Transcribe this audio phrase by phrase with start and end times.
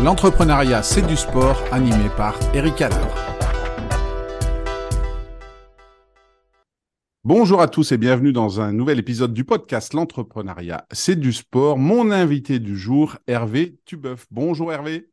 [0.00, 2.94] L'entrepreneuriat, c'est du sport, animé par Eric Haller.
[7.24, 11.78] Bonjour à tous et bienvenue dans un nouvel épisode du podcast L'entrepreneuriat, c'est du sport.
[11.78, 14.28] Mon invité du jour, Hervé Tubeuf.
[14.30, 15.10] Bonjour Hervé.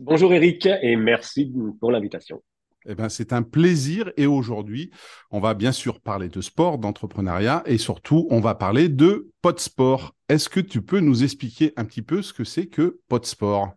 [0.00, 2.42] Bonjour Eric et merci pour l'invitation.
[2.88, 4.90] Eh ben, c'est un plaisir et aujourd'hui,
[5.30, 10.16] on va bien sûr parler de sport, d'entrepreneuriat et surtout, on va parler de Podsport.
[10.28, 13.76] Est-ce que tu peux nous expliquer un petit peu ce que c'est que Podsport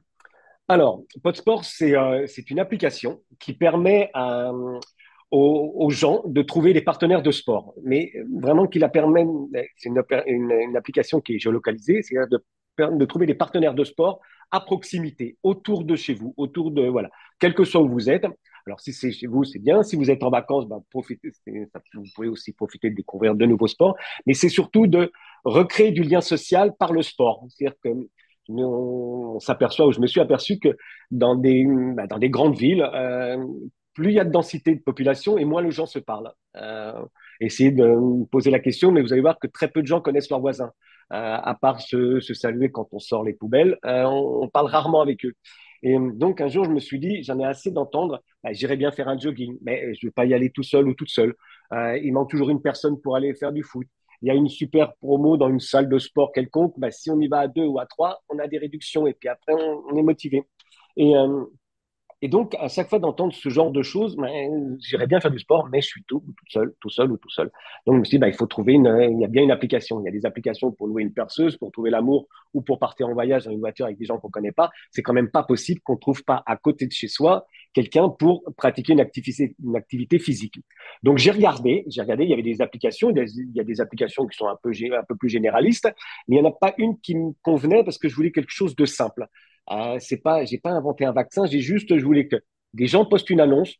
[0.71, 4.11] Alors, Podsport, euh, c'est une application qui permet
[5.31, 9.25] aux, gens de trouver des partenaires de sport, mais vraiment qui la permet,
[9.77, 12.39] c'est une, application qui est géolocalisée, c'est-à-dire
[12.77, 14.19] de, trouver des partenaires de sport
[14.51, 17.09] à proximité, autour de chez vous, autour de, voilà,
[17.39, 18.27] quel que soit où vous êtes.
[18.67, 19.81] Alors, si c'est chez vous, c'est bien.
[19.81, 21.01] Si vous êtes en vacances, ben, vous
[22.15, 23.95] pouvez aussi profiter de découvrir de nouveaux sports.
[24.27, 25.11] Mais c'est surtout de
[25.43, 27.43] recréer du lien social par le sport.
[27.49, 27.89] C'est-à-dire que
[28.49, 30.70] on s'aperçoit, ou je me suis aperçu que
[31.12, 33.43] dans des, ben, dans des grandes villes, euh,
[33.93, 36.32] plus il y a de densité de population et moins les gens se parlent.
[36.57, 36.93] Euh,
[37.40, 37.96] essayez de
[38.32, 40.71] poser la question, mais vous allez voir que très peu de gens connaissent leurs voisins.
[41.12, 45.34] Euh, à part se, saluer quand on sort les poubelles, on, parle rarement avec eux.
[45.82, 48.91] Et donc un jour, je me suis dit, j'en ai assez d'entendre, bah, j'irai bien
[48.91, 51.34] faire un jogging, mais je ne vais pas y aller tout seul ou toute seule.
[51.71, 53.88] Il manque toujours une personne pour aller faire du foot.
[54.21, 56.73] Il y a une super promo dans une salle de sport quelconque.
[56.77, 59.13] Bah, si on y va à deux ou à trois, on a des réductions et
[59.13, 60.43] puis après, on, est motivé.
[60.98, 61.45] Et, euh,
[62.21, 65.39] et donc, à chaque fois d'entendre ce genre de choses, ben, j'irais bien faire du
[65.39, 67.50] sport, mais je suis tout, seul, tout seul ou tout seul.
[67.85, 69.51] Donc, je me suis dit, ben, il faut trouver une, il y a bien une
[69.51, 70.01] application.
[70.01, 73.07] Il y a des applications pour louer une perceuse, pour trouver l'amour ou pour partir
[73.07, 74.69] en voyage dans une voiture avec des gens qu'on connaît pas.
[74.91, 78.44] C'est quand même pas possible qu'on trouve pas à côté de chez soi quelqu'un pour
[78.57, 80.59] pratiquer une activité, physique.
[81.03, 84.25] Donc, j'ai regardé, j'ai regardé, il y avait des applications, il y a des applications
[84.28, 85.89] qui sont un peu, un peu plus généralistes,
[86.28, 88.51] mais il n'y en a pas une qui me convenait parce que je voulais quelque
[88.51, 89.28] chose de simple.
[89.72, 92.38] Euh, c'est pas, j'ai pas inventé un vaccin, j'ai juste, je voulais que
[92.73, 93.75] des gens postent une annonce,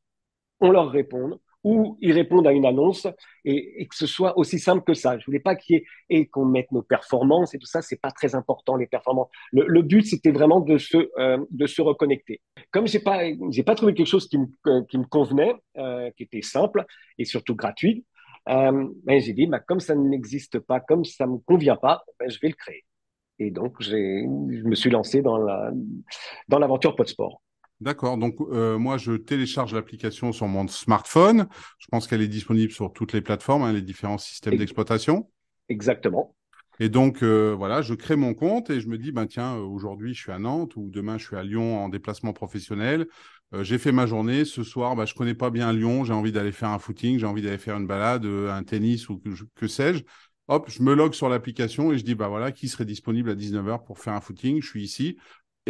[0.60, 3.08] on leur réponde, ou ils répondent à une annonce
[3.44, 5.18] et, que ce soit aussi simple que ça.
[5.18, 8.36] Je voulais pas qu'il et qu'on mette nos performances et tout ça, c'est pas très
[8.36, 9.30] important les performances.
[9.52, 12.42] Le, but c'était vraiment de se euh, de se reconnecter.
[12.72, 14.48] Comme j'ai pas j'ai pas trouvé quelque chose qui me
[14.86, 16.86] qui me convenait, euh, qui était simple
[17.18, 18.06] et surtout gratuit,
[18.50, 22.30] euh, ben j'ai dit bah, comme ça n'existe pas, comme ça me convient pas, ben,
[22.30, 22.86] je vais le créer.
[23.42, 25.38] Et donc, je me suis lancé dans
[26.50, 27.42] l'aventure dans Podsport.
[27.82, 28.18] D'accord.
[28.18, 31.48] Donc, euh, moi, je télécharge l'application sur mon smartphone.
[31.78, 35.30] Je pense qu'elle est disponible sur toutes les plateformes, hein, les différents systèmes d'exploitation.
[35.70, 36.36] Exactement.
[36.82, 40.14] Et donc, euh, voilà, je crée mon compte et je me dis, ben, tiens, aujourd'hui,
[40.14, 43.08] je suis à Nantes ou demain, je suis à Lyon en déplacement professionnel.
[43.54, 44.46] Euh, j'ai fait ma journée.
[44.46, 46.04] Ce soir, ben, je connais pas bien Lyon.
[46.04, 49.20] J'ai envie d'aller faire un footing, j'ai envie d'aller faire une balade, un tennis ou
[49.20, 50.04] que, que sais-je
[50.50, 53.36] hop, je me log sur l'application et je dis, bah voilà, qui serait disponible à
[53.36, 55.18] 19h pour faire un footing Je suis ici.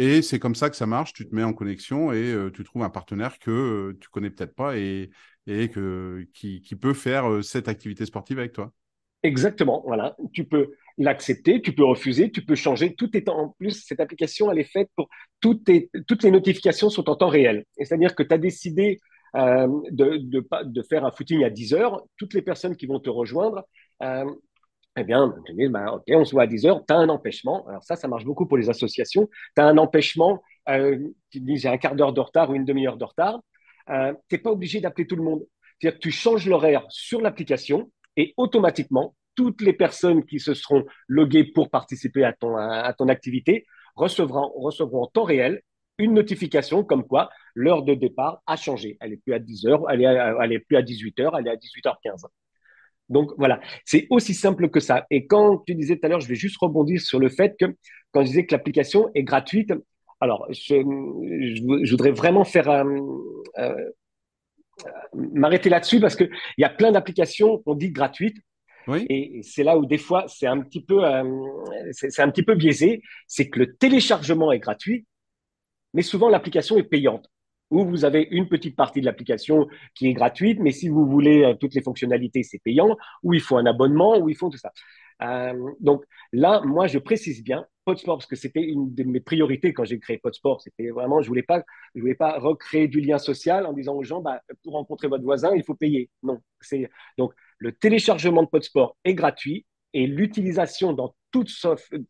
[0.00, 1.12] Et c'est comme ça que ça marche.
[1.12, 4.30] Tu te mets en connexion et euh, tu trouves un partenaire que euh, tu connais
[4.30, 5.10] peut-être pas et,
[5.46, 8.72] et que, qui, qui peut faire euh, cette activité sportive avec toi.
[9.22, 10.16] Exactement, voilà.
[10.32, 12.94] Tu peux l'accepter, tu peux refuser, tu peux changer.
[12.94, 15.68] Tout est en plus, cette application, elle est faite pour toutes,
[16.06, 17.66] toutes les notifications sont en temps réel.
[17.76, 19.00] C'est-à-dire que tu as décidé
[19.34, 22.02] de, de, de, faire un footing à 10 heures.
[22.16, 23.66] Toutes les personnes qui vont te rejoindre,
[24.96, 25.34] eh bien,
[25.70, 27.66] ben, ok, on se voit à 10 heures, tu as un empêchement.
[27.68, 29.28] Alors ça, ça marche beaucoup pour les associations.
[29.56, 30.98] Tu as un empêchement, euh,
[31.30, 33.40] tu dis j'ai un quart d'heure de retard ou une demi-heure de retard.
[33.88, 35.46] Euh, tu n'es pas obligé d'appeler tout le monde.
[35.78, 40.84] C'est-à-dire que tu changes l'horaire sur l'application et automatiquement, toutes les personnes qui se seront
[41.08, 45.62] loguées pour participer à ton, à ton activité recevront, recevront en temps réel
[45.98, 48.96] une notification comme quoi l'heure de départ a changé.
[49.00, 51.46] Elle n'est plus à 10 heures, elle est, elle est plus à 18 heures, elle
[51.46, 52.26] est à 18h15.
[53.10, 55.04] Donc voilà, c'est aussi simple que ça.
[55.10, 57.66] Et quand tu disais tout à l'heure, je vais juste rebondir sur le fait que
[58.12, 59.72] quand je disais que l'application est gratuite,
[60.20, 63.74] alors je, voudrais vraiment faire euh,
[65.12, 68.38] m'arrêter là-dessus parce qu'il y a plein d'applications qu'on dit gratuites.
[68.86, 69.06] Oui.
[69.10, 71.24] Et c'est là où des fois c'est un petit peu euh,
[71.92, 75.04] c'est un petit peu biaisé, c'est que le téléchargement est gratuit,
[75.94, 77.28] mais souvent l'application est payante
[77.70, 81.44] où vous avez une petite partie de l'application qui est gratuite, mais si vous voulez
[81.44, 84.58] euh, toutes les fonctionnalités, c'est payant, ou il faut un abonnement, ou il faut tout
[84.58, 84.72] ça.
[85.22, 89.72] Euh, donc là, moi, je précise bien Podsport parce que c'était une de mes priorités
[89.72, 90.62] quand j'ai créé Podsport.
[90.62, 91.44] C'était vraiment, je voulais
[91.94, 95.54] voulais pas recréer du lien social en disant aux gens, bah, pour rencontrer votre voisin,
[95.54, 96.10] il faut payer.
[96.22, 96.40] Non,
[97.18, 100.96] donc le téléchargement de Podsport est gratuit et l'utilisation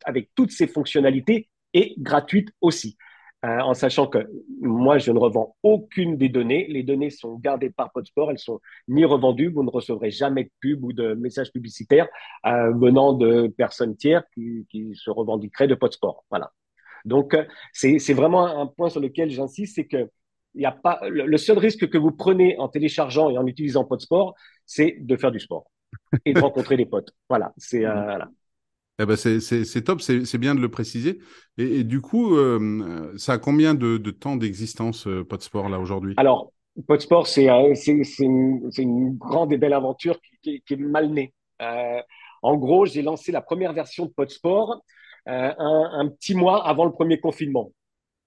[0.05, 2.97] avec toutes ces fonctionnalités est gratuite aussi.
[3.43, 4.19] Euh, en sachant que
[4.61, 6.67] moi, je ne revends aucune des données.
[6.69, 9.49] Les données sont gardées par Podsport, elles sont ni revendues.
[9.49, 12.07] Vous ne recevrez jamais de pub ou de messages publicitaires
[12.45, 16.23] euh, venant de personnes tiers qui, qui se revendiqueraient de Podsport.
[16.29, 16.51] Voilà.
[17.03, 17.35] Donc,
[17.73, 20.07] c'est vraiment un point sur lequel j'insiste, c'est que
[20.53, 23.85] il y a pas le seul risque que vous prenez en téléchargeant et en utilisant
[23.85, 24.35] Podsport,
[24.65, 25.71] c'est de faire du sport
[26.25, 27.11] et de rencontrer des potes.
[27.29, 28.17] Voilà, c'est euh,
[29.01, 31.19] eh ben c'est top, c'est bien de le préciser.
[31.57, 36.13] Et, du coup, euh, ça a combien de, de temps d'existence, euh, Podsport, là, aujourd'hui?
[36.17, 36.51] Alors,
[36.87, 41.33] Podsport, c'est une, une, grande et belle aventure qui, qui, est mal née.
[42.41, 44.83] en gros, j'ai lancé la première version de Podsport
[45.25, 47.71] un, un, petit mois avant le premier confinement.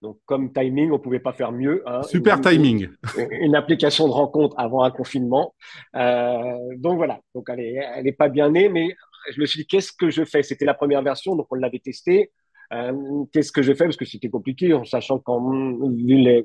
[0.04, 1.82] Donc, comme timing, on ne pouvait pas faire mieux.
[1.86, 2.02] Hein.
[2.02, 2.88] Super timing.
[3.30, 5.54] Une, application de rencontre avant un confinement.
[5.96, 7.20] Euh, donc voilà.
[7.34, 8.94] Donc elle n'est pas bien née, mais
[9.32, 10.42] je me suis dit qu'est-ce que je fais?
[10.42, 12.32] C'était la première version, donc on l'avait testé.
[12.72, 13.84] Euh, qu'est-ce que je fais?
[13.84, 15.40] Parce que c'était compliqué, en sachant quand,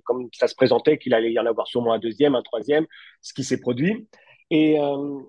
[0.04, 2.86] comme ça se présentait, qu'il allait y en avoir sûrement un deuxième, un troisième,
[3.22, 4.08] ce qui s'est produit.
[4.52, 5.20] Et euh,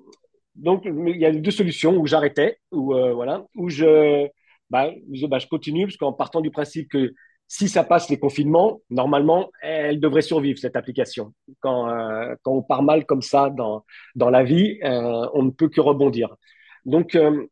[0.55, 4.27] donc il y a deux solutions où j'arrêtais, ou voilà, où je,
[4.69, 7.13] bah, je, bah, je continue, parce qu'en partant du principe que
[7.53, 11.35] si ça passe les confinements, normalement, elle devrait survivre, cette application.
[11.59, 15.51] Quand, euh, quand on part mal comme ça dans, dans la vie, euh, on ne
[15.51, 16.37] peut que rebondir.
[16.85, 17.47] Donc, euh,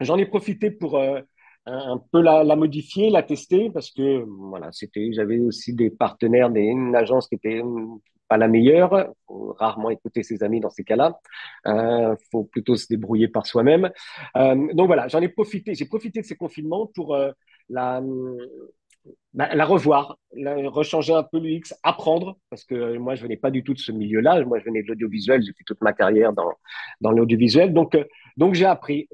[0.00, 1.00] j'en ai profité pour
[1.66, 4.70] un peu la, modifier, la tester, parce que voilà,
[5.12, 7.60] j'avais aussi des partenaires, des, une agence qui était
[8.26, 9.12] pas la meilleure.
[9.26, 11.18] Faut rarement écouter ses amis dans ces cas-là.
[11.66, 13.90] Euh, faut plutôt se débrouiller par soi-même.
[14.34, 15.74] donc voilà, j'en ai profité.
[15.74, 17.16] J'ai profité de ces confinements pour
[17.68, 18.02] la
[19.34, 23.62] bah, la revoir, rechanger un peu l'UX, apprendre, parce que moi, je venais pas du
[23.62, 24.42] tout de ce milieu-là.
[24.44, 26.50] Moi, je venais de l'audiovisuel, j'ai fait toute ma carrière dans,
[27.00, 27.72] dans l'audiovisuel.
[27.72, 28.04] Donc, euh,
[28.38, 29.08] donc j'ai appris,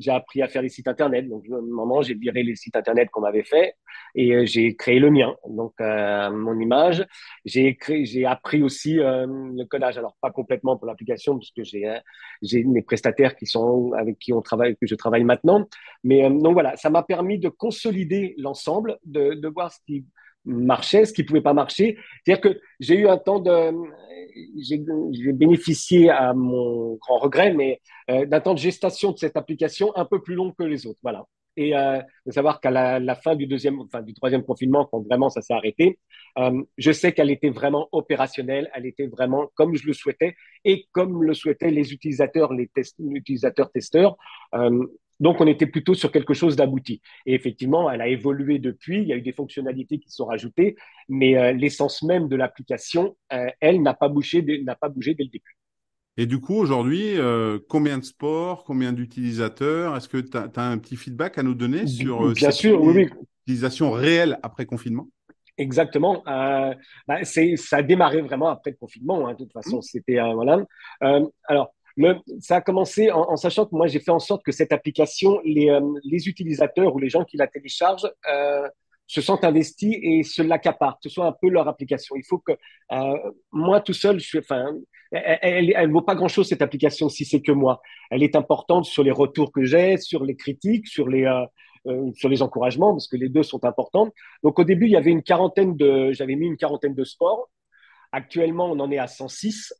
[0.00, 1.28] j'ai appris à faire des sites internet.
[1.28, 3.74] Donc, à un moment, j'ai viré les sites internet qu'on m'avait fait
[4.14, 5.36] et euh, j'ai créé le mien.
[5.46, 7.06] Donc, euh, mon image.
[7.44, 9.98] J'ai créé, j'ai appris aussi le codage.
[9.98, 11.94] Alors, pas complètement pour l'application, parce que j'ai,
[12.40, 15.68] j'ai mes prestataires qui sont avec qui on travaille, que je travaille maintenant.
[16.02, 20.06] Mais donc voilà, ça m'a permis de consolider l'ensemble, de, de voir ce qui
[20.44, 21.96] marchait, ce qui pouvait pas marcher.
[22.24, 23.72] C'est-à-dire que j'ai eu un temps de,
[24.62, 27.80] j'ai bénéficié à mon grand regret, mais
[28.10, 31.00] euh, d'un temps de gestation de cette application un peu plus long que les autres.
[31.02, 31.24] Voilà.
[31.56, 35.30] Et euh, de savoir qu'à la, fin du deuxième, enfin du troisième confinement, quand vraiment
[35.30, 36.00] ça s'est arrêté,
[36.36, 40.86] euh, je sais qu'elle était vraiment opérationnelle, elle était vraiment comme je le souhaitais et
[40.90, 42.68] comme le souhaitaient les utilisateurs, les
[42.98, 44.16] utilisateurs testeurs.
[45.20, 47.00] Donc, on était plutôt sur quelque chose d'abouti.
[47.26, 49.00] Et effectivement, elle a évolué depuis.
[49.00, 50.76] Il y a eu des fonctionnalités qui sont rajoutées,
[51.08, 55.24] mais euh, l'essence même de l'application, euh, elle, n'a pas bougé, n'a pas bougé dès
[55.24, 55.56] le début.
[56.16, 59.96] Et du coup, aujourd'hui, euh, combien de sports, combien d'utilisateurs?
[59.96, 63.08] Est-ce que tu as, un petit feedback à nous donner sur Bien sûr, oui,
[63.46, 65.08] utilisation réelle après confinement?
[65.56, 66.22] Exactement.
[66.24, 66.74] bah,
[67.22, 69.26] c'est, ça a démarré vraiment après le confinement.
[69.26, 69.82] Hein, de toute façon, mmh.
[69.82, 70.64] c'était voilà.
[71.44, 71.72] alors,
[72.40, 75.70] ça a commencé en, sachant que moi, j'ai fait en sorte que cette application, les,
[75.70, 78.68] euh, les utilisateurs ou les gens qui la téléchargent euh,
[79.06, 82.16] se sentent investis et se l'accaparent, que ce soit un peu leur application.
[82.16, 82.52] Il faut que
[82.92, 84.66] euh, moi tout seul, je suis, enfin,
[85.12, 87.80] elle, elle, vaut pas grand-chose cette application si c'est que moi.
[88.10, 91.44] Elle est importante sur les retours que j'ai, sur les critiques, sur les euh,
[91.86, 94.10] euh sur les encouragements, parce que les deux sont importants.
[94.42, 97.50] Donc au début, il y avait une quarantaine de, j'avais mis une quarantaine de sports.
[98.12, 99.74] Actuellement, on en est à 106.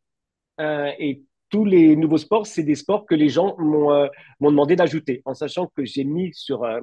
[0.61, 1.23] Euh, et
[1.55, 4.09] tous les nouveaux sports, c'est des sports que les gens m'ont euh,
[4.41, 6.81] demandé d'ajouter, en sachant que j'ai mis sur, euh,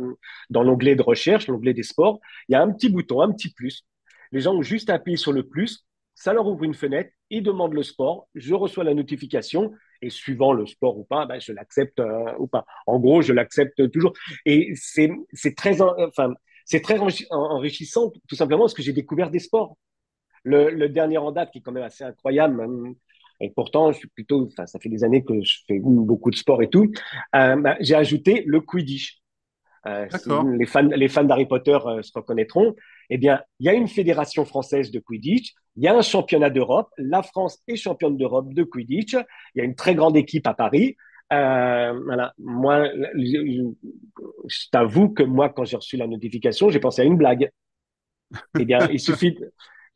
[0.49, 3.53] dans l'onglet de recherche, l'onglet des sports, il y a un petit bouton, un petit
[3.53, 3.85] plus.
[4.31, 7.73] Les gens ont juste appuyé sur le plus, ça leur ouvre une fenêtre, ils demandent
[7.73, 11.99] le sport, je reçois la notification, et suivant le sport ou pas, ben, je l'accepte
[11.99, 12.63] euh, ou pas.
[12.87, 14.13] En gros, je l'accepte toujours.
[14.45, 15.11] Et c'est
[15.57, 16.97] très, enfin, c'est très
[17.29, 19.75] enrichissant, tout simplement parce que j'ai découvert des sports.
[20.45, 22.65] Le, le, dernier en date, qui est quand même assez incroyable,
[23.41, 26.35] et pourtant, je suis plutôt, enfin, ça fait des années que je fais beaucoup de
[26.35, 26.91] sport et tout.
[27.35, 29.19] Euh, bah, j'ai ajouté le Quidditch.
[29.87, 30.07] Euh,
[30.59, 32.75] les fans, les fans d'Harry Potter euh, se reconnaîtront.
[33.09, 35.53] Eh bien, il y a une fédération française de Quidditch.
[35.75, 36.89] Il y a un championnat d'Europe.
[36.97, 39.13] La France est championne d'Europe de Quidditch.
[39.13, 40.95] Il y a une très grande équipe à Paris.
[41.33, 42.33] Euh, voilà.
[42.37, 43.71] Moi, je,
[44.47, 47.49] je t'avoue que moi, quand j'ai reçu la notification, j'ai pensé à une blague.
[48.59, 49.37] Eh bien, il suffit,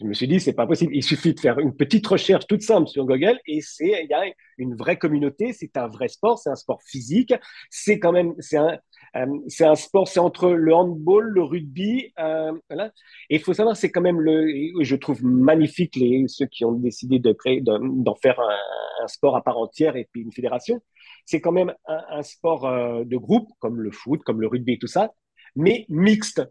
[0.02, 0.94] je me suis dit, c'est pas possible.
[0.94, 4.14] Il suffit de faire une petite recherche toute simple sur Google et c'est, il y
[4.14, 4.24] a
[4.58, 5.54] une vraie communauté.
[5.54, 6.38] C'est un vrai sport.
[6.38, 7.34] C'est un sport physique.
[7.70, 8.78] C'est quand même, c'est un,
[9.16, 12.92] euh, c'est un sport, c'est entre le handball, le rugby, euh, voilà.
[13.30, 14.48] Et il faut savoir, c'est quand même le,
[14.82, 19.44] je trouve magnifique les ceux qui ont décidé de créer, d'en faire un, sport à
[19.44, 20.82] part entière et puis une fédération.
[21.26, 24.80] C'est quand même un, sport euh, de groupe comme le foot, comme le rugby et
[24.80, 25.12] tout ça,
[25.56, 26.42] mais mixte.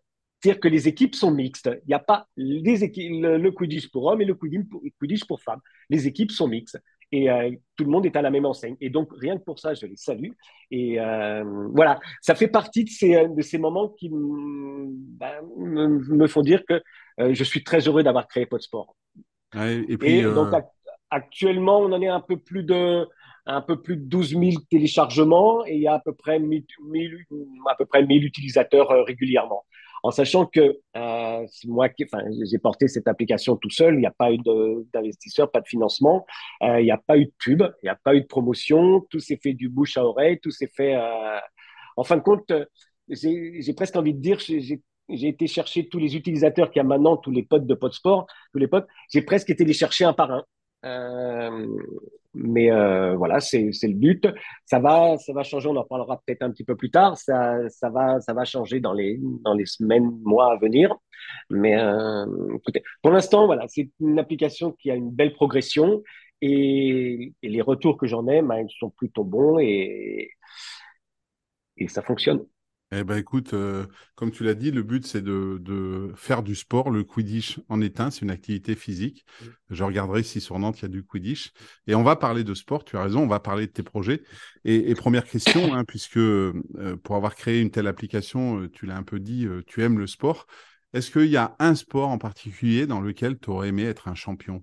[0.45, 1.71] C'est-à-dire que les équipes sont mixtes.
[1.85, 5.25] Il n'y a pas les équipes, le, Quidditch pour hommes et le Quidditch pour, Quidditch
[5.25, 5.61] pour femmes.
[5.89, 6.79] Les équipes sont mixtes.
[7.13, 7.29] et
[7.77, 8.77] tout le monde est à la même enseigne.
[8.79, 10.33] Et donc, rien que pour ça, je les salue.
[10.71, 10.99] Et
[11.71, 16.83] voilà, ça fait partie de ces, de ces moments qui ben, me, font dire que
[17.19, 18.95] je suis très heureux d'avoir créé Podsport.
[19.55, 20.53] et puis, donc,
[21.09, 23.09] actuellement, on en est un peu plus de
[23.47, 26.65] un peu plus de 12 000 téléchargements et il y a à peu près 1000,
[27.71, 29.65] à peu près 1000 utilisateurs régulièrement
[30.05, 30.61] en sachant que
[30.97, 33.95] euh, moi, enfin, j'ai porté cette application tout seul.
[33.95, 34.39] Il n'y a pas eu
[34.93, 36.27] d'investisseurs, pas de financement,
[36.63, 39.01] euh, il n'y a pas eu de pub, il n'y a pas eu de promotion.
[39.09, 40.95] Tout s'est fait du bouche à oreille, tout s'est fait.
[40.95, 41.39] Euh...
[41.97, 42.53] En fin de compte,
[43.09, 47.17] j'ai presque envie de dire, j'ai été chercher tous les utilisateurs qu'il y a maintenant,
[47.17, 48.87] tous les potes de Podsport, tous les potes.
[49.11, 50.45] J'ai presque été les chercher un par un.
[50.85, 51.67] Euh,
[52.35, 54.27] mais euh, voilà, c'est le but.
[54.67, 55.69] Ça va, ça va changer.
[55.69, 57.17] On en parlera peut-être un petit peu plus tard.
[57.17, 60.95] Ça, ça va, ça va changer dans les dans les semaines, mois à venir.
[61.51, 62.27] Mais euh,
[62.57, 66.03] écoutez, pour l'instant, voilà, c'est une application qui a une belle progression
[66.41, 70.31] et, les retours que j'en ai, ben, ils sont plutôt bons et
[71.77, 72.45] et ça fonctionne.
[72.97, 76.91] Eh ben écoute, euh, comme tu l'as dit, le but c'est de, faire du sport.
[76.91, 79.25] Le Quidditch en est un, c'est une activité physique.
[79.71, 81.53] Je regarderai si sur Nantes il y a du Quidditch.
[81.89, 84.23] Et on va parler de sport, tu as raison, on va parler de tes projets.
[84.65, 86.53] Et, première question, hein, puisque euh,
[87.03, 90.07] pour avoir créé une telle application, euh, tu l'as un peu dit, tu aimes le
[90.07, 90.47] sport.
[90.93, 94.15] Est-ce qu'il y a un sport en particulier dans lequel tu aurais aimé être un
[94.15, 94.63] champion?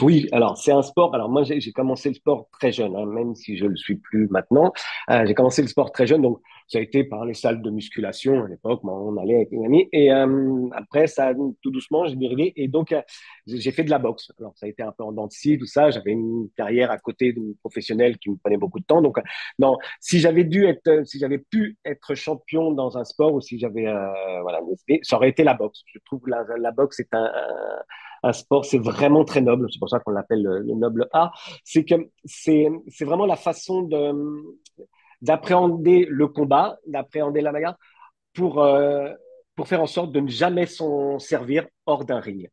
[0.00, 1.14] Oui, alors c'est un sport.
[1.14, 4.28] Alors moi j'ai commencé le sport très jeune, hein, même si je le suis plus
[4.28, 4.72] maintenant.
[5.08, 6.40] j'ai commencé le sport très jeune, donc
[6.70, 8.80] ça a été par les salles de musculation à l'époque.
[8.84, 9.88] on allait avec mes amis.
[9.92, 12.52] Et euh, après, ça, tout doucement, j'ai dérivé.
[12.54, 13.02] Et donc, euh,
[13.46, 14.30] j'ai fait de la boxe.
[14.38, 15.90] Alors, ça a été un peu en dents tout ça.
[15.90, 19.02] J'avais une carrière à côté de professionnel qui me prenait beaucoup de temps.
[19.02, 19.22] Donc, euh,
[19.58, 23.58] non, si j'avais dû être, si j'avais pu être champion dans un sport ou si
[23.58, 23.86] j'avais,
[24.42, 24.60] voilà,
[25.02, 25.82] ça aurait été la boxe.
[25.86, 27.32] Je trouve la, la boxe est un,
[28.22, 29.66] un sport, c'est vraiment très noble.
[29.72, 31.32] C'est pour ça qu'on l'appelle le, le, noble art.
[31.64, 32.68] C'est que c'est
[33.00, 34.12] vraiment la façon de,
[35.22, 37.76] d'appréhender le combat, d'appréhender la bagarre
[38.32, 39.12] pour, euh,
[39.54, 42.48] pour faire en sorte de ne jamais s'en servir hors d'un ring.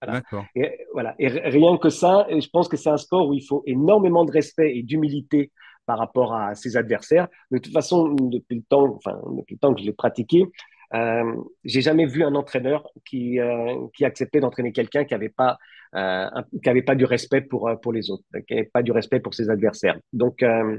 [0.00, 0.22] Voilà.
[0.54, 1.14] Et, voilà.
[1.18, 4.32] Et rien que ça, je pense que c'est un sport où il faut énormément de
[4.32, 5.52] respect et d'humilité
[5.86, 7.28] par rapport à ses adversaires.
[7.50, 10.46] De toute façon, depuis le temps, enfin, depuis le temps que je l'ai pratiqué,
[10.94, 15.58] euh, j'ai jamais vu un entraîneur qui, euh, qui acceptait d'entraîner quelqu'un qui n'avait pas,
[15.94, 16.26] euh,
[16.62, 19.20] qui avait pas du respect pour, euh, pour les autres, qui n'avait pas du respect
[19.20, 19.98] pour ses adversaires.
[20.12, 20.78] Donc, euh,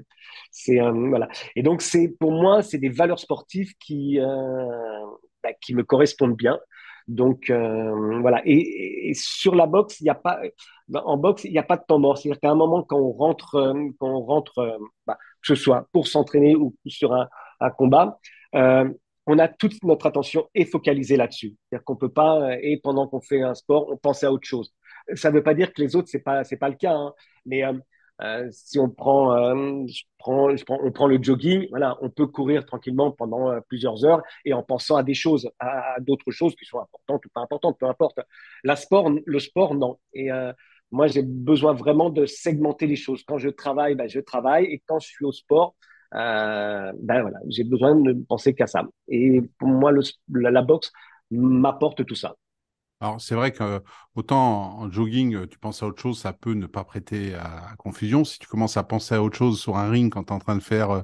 [0.51, 1.29] c'est voilà.
[1.55, 4.20] Et donc, c'est pour moi, c'est des valeurs sportives qui,
[5.43, 6.60] bah, qui me correspondent bien.
[7.08, 8.41] Donc voilà.
[8.46, 10.39] Et, et, sur la boxe, il n'y a pas
[10.93, 12.17] en boxe, il n'y a pas de temps mort.
[12.17, 16.08] C'est-à-dire qu'à un moment, quand on rentre, quand on rentre, bah, que ce soit pour
[16.08, 17.27] s'entraîner ou sur un,
[17.60, 18.20] un combat,
[18.55, 18.89] euh,
[19.27, 21.56] on a toute notre attention est focalisée là-dessus.
[21.70, 24.48] C'est-à-dire qu'on peut pas, euh, et pendant qu'on fait un sport, on pense à autre
[24.48, 24.74] chose.
[25.15, 27.13] Ça ne veut pas dire que les autres, c'est pas, c'est pas le cas, hein.
[27.46, 27.74] mais euh,
[28.22, 29.36] euh, si on prend,
[29.88, 34.06] je prends, je prends, on prend le jogging, voilà, on peut courir tranquillement pendant plusieurs
[34.06, 37.42] heures et en pensant à des choses, à, d'autres choses qui sont importantes ou pas
[37.42, 38.20] importantes, peu importe.
[38.63, 40.00] La sport, le sport, non.
[40.13, 40.30] Et
[40.92, 43.24] moi, j'ai besoin vraiment de segmenter les choses.
[43.24, 45.75] Quand je travaille, ben, je travaille, et quand je suis au sport,
[46.13, 48.84] ben voilà, j'ai besoin de penser qu'à ça.
[49.08, 50.91] Et pour moi, le, la, boxe
[51.32, 52.36] m'apporte tout ça.
[53.01, 53.82] Alors, c'est vrai que
[54.15, 58.24] autant en jogging, tu penses à autre chose, ça peut ne pas prêter à confusion.
[58.24, 60.39] Si tu commences à penser à autre chose sur un ring quand tu es en
[60.39, 61.01] train de faire euh,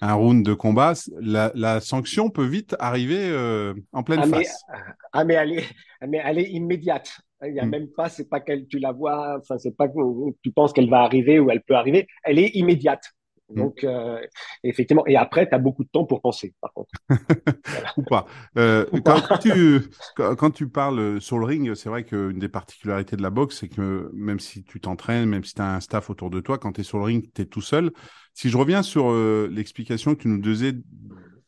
[0.00, 4.64] un round de combat, la, la sanction peut vite arriver euh, en pleine ah, face.
[4.68, 4.78] Mais,
[5.12, 5.68] ah, mais elle est,
[6.08, 7.20] mais elle est immédiate.
[7.44, 7.70] Il n'y a hmm.
[7.70, 9.98] même pas, c'est pas qu'elle, tu la vois, enfin, c'est pas que
[10.42, 12.06] tu penses qu'elle va arriver ou elle peut arriver.
[12.22, 13.13] Elle est immédiate.
[13.50, 13.56] Mm.
[13.56, 14.20] Donc, euh,
[14.62, 16.90] effectivement, et après, tu as beaucoup de temps pour penser, par contre.
[17.96, 18.26] Ou pas.
[18.56, 19.82] Euh, quand, tu,
[20.16, 23.68] quand, tu parles sur le ring, c'est vrai qu'une des particularités de la boxe, c'est
[23.68, 26.72] que même si tu t'entraînes, même si tu as un staff autour de toi, quand
[26.72, 27.92] tu es sur le ring, tu es tout seul.
[28.32, 30.72] Si je reviens sur euh, l'explication que tu nous, donnais,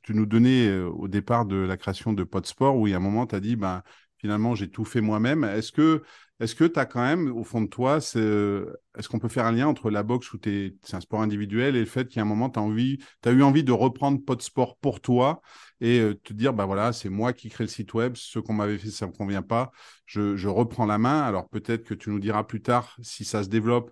[0.03, 3.01] tu nous donnais au départ de la création de Podsport, où il y a un
[3.01, 3.83] moment, tu as dit, ben,
[4.19, 5.45] finalement, j'ai tout fait moi-même.
[5.45, 6.03] Est-ce que
[6.39, 9.53] est-ce que tu as quand même, au fond de toi, est-ce qu'on peut faire un
[9.53, 12.51] lien entre la boxe où c'est un sport individuel et le fait a un moment,
[12.51, 15.41] tu as, eu envie de reprendre pot sport pour toi
[15.81, 18.53] et euh, te dire, bah voilà, c'est moi qui crée le site web, ce qu'on
[18.53, 19.71] m'avait fait, ça ne me convient pas,
[20.05, 21.23] je, reprends la main.
[21.23, 23.91] Alors peut-être que tu nous diras plus tard si ça se développe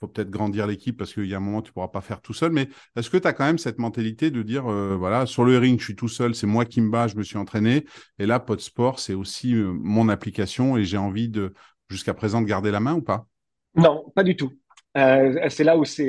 [0.00, 2.20] faut peut-être grandir l'équipe parce qu'il y a un moment, tu ne pourras pas faire
[2.20, 2.52] tout seul.
[2.52, 5.56] Mais est-ce que tu as quand même cette mentalité de dire, euh, voilà, sur le
[5.56, 7.84] ring, je suis tout seul, c'est moi qui me bats, je me suis entraîné.
[8.18, 11.54] Et là, Pod Sport, c'est aussi euh, mon application et j'ai envie de,
[11.88, 13.26] jusqu'à présent, de garder la main ou pas?
[13.74, 14.52] Non, pas du tout.
[14.96, 16.08] Euh, c'est là où c'est,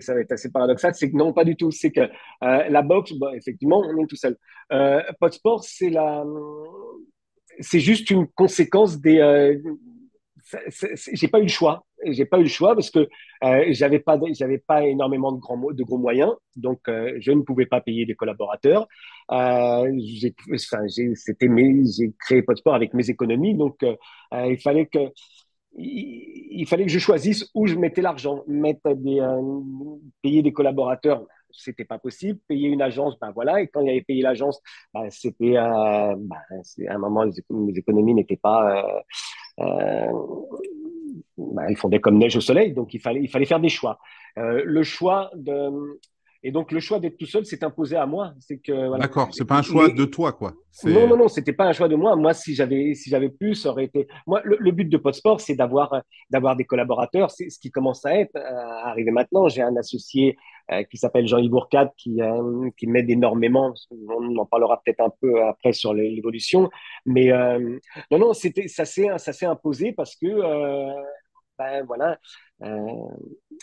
[0.00, 1.70] ça va être assez paradoxal, c'est que non, pas du tout.
[1.70, 2.10] C'est que
[2.42, 4.36] la boxe, effectivement, on est tout seul.
[5.18, 6.24] Pod Sport, c'est la,
[7.60, 9.58] c'est juste une conséquence des.
[11.12, 11.84] j'ai pas eu le choix.
[12.06, 13.08] J'ai pas eu le choix parce que
[13.44, 17.42] euh, j'avais pas j'avais pas énormément de grands de gros moyens, donc euh, je ne
[17.42, 18.86] pouvais pas payer des collaborateurs.
[19.30, 23.96] Euh, j'ai enfin, c'était mes j'ai créé Podsport avec mes économies, donc euh,
[24.32, 24.98] il fallait que
[25.74, 28.92] il, fallait que je choisisse où je mettais l'argent, mettre
[30.22, 32.40] payer des collaborateurs c'était pas possible.
[32.48, 33.60] Payer une agence, ben voilà.
[33.60, 34.58] Et quand il y avait payé l'agence,
[34.94, 36.16] ben c'était ben,
[36.88, 38.84] à un moment les, économies n'étaient pas.
[41.38, 43.98] Ils fondaient comme neige au soleil, donc il fallait il fallait faire des choix.
[44.38, 45.98] Euh, le choix de
[46.44, 48.32] et donc, le choix d'être tout seul s'est imposé à moi.
[48.40, 49.04] C'est que voilà.
[49.04, 50.54] D'accord, c'est pas un choix de toi, quoi.
[50.84, 52.16] Non, non, non, c'était pas un choix de moi.
[52.16, 54.08] Moi, si j'avais, si j'avais pu, ça aurait été.
[54.26, 57.30] Moi, le, but de Podsport, c'est d'avoir, d'avoir des collaborateurs.
[57.30, 59.48] C'est ce qui commence à être, à arriver maintenant.
[59.48, 60.36] J'ai un associé
[60.72, 63.72] euh, qui s'appelle Jean-Yves Bourcade, qui, euh, qui m'aide énormément.
[64.08, 66.70] On en parlera peut-être un peu après sur l'évolution.
[67.06, 67.78] Mais euh,
[68.10, 70.26] non, non, c'était, ça s'est, ça s'est imposé parce que,
[71.86, 72.18] voilà,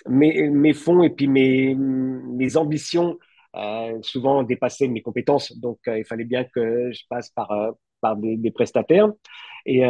[0.08, 3.18] mes, mes fonds et puis mes, mes ambitions
[3.56, 5.58] euh, souvent dépassaient mes compétences.
[5.58, 9.10] Donc, euh, il fallait bien que je passe par, euh, par des, prestataires.
[9.66, 9.82] Et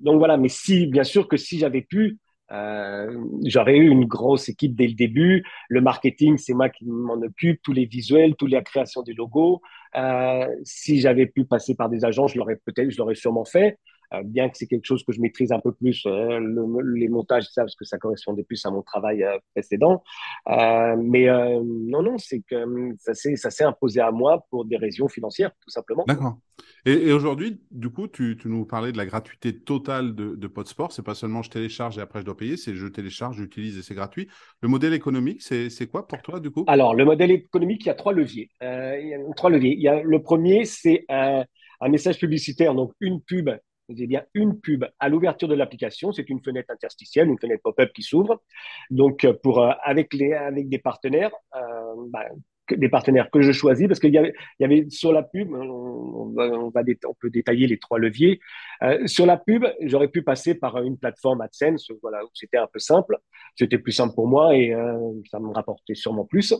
[0.00, 2.18] donc voilà, mais si, bien sûr que si j'avais pu,
[2.52, 5.44] euh, j'aurais eu une grosse équipe dès le début.
[5.68, 9.60] Le marketing, c'est moi qui m'en occupe, tous les visuels, toute la création des logos.
[9.96, 13.78] Euh, si j'avais pu passer par des agents, je l'aurais peut-être, je l'aurais sûrement fait.
[14.14, 17.08] Euh, bien que c'est quelque chose que je maîtrise un peu plus, euh, le, les
[17.08, 20.02] montages, ça, parce que ça correspondait plus à mon travail euh, précédent.
[20.46, 22.64] mais non, non, c'est que
[22.98, 26.04] ça s'est imposé à moi pour des raisons financières, tout simplement.
[26.06, 26.38] D'accord.
[26.86, 30.92] Et, aujourd'hui, du coup, tu, tu, nous parlais de la gratuité totale de, de Podsport.
[30.92, 33.82] C'est pas seulement je télécharge et après je dois payer, c'est je télécharge, j'utilise et
[33.82, 34.28] c'est gratuit.
[34.60, 36.64] Le modèle économique, c'est quoi pour toi, du coup?
[36.66, 38.50] Alors, le modèle économique, il y a trois leviers.
[38.60, 39.74] il y a trois leviers.
[39.74, 41.44] Il y a, le premier, c'est un,
[41.80, 43.50] un message publicitaire, donc une pub
[43.88, 46.12] vous avez bien une pub à l'ouverture de l'application.
[46.12, 48.42] C'est une fenêtre interstitielle, une fenêtre pop-up qui s'ouvre.
[48.90, 52.24] Donc, euh, pour, euh, avec, les, avec des partenaires, euh, bah,
[52.70, 56.32] des partenaires que je choisis, parce qu'il y il y avait sur la pub, on,
[56.34, 56.72] va, on,
[57.20, 58.40] peut détailler les trois leviers.
[59.04, 63.18] Sur la pub, j'aurais pu passer par une plateforme AdSense, voilà, c'était un peu simple.
[63.54, 64.74] C'était plus simple pour moi et
[65.30, 66.54] ça me rapportait sûrement plus.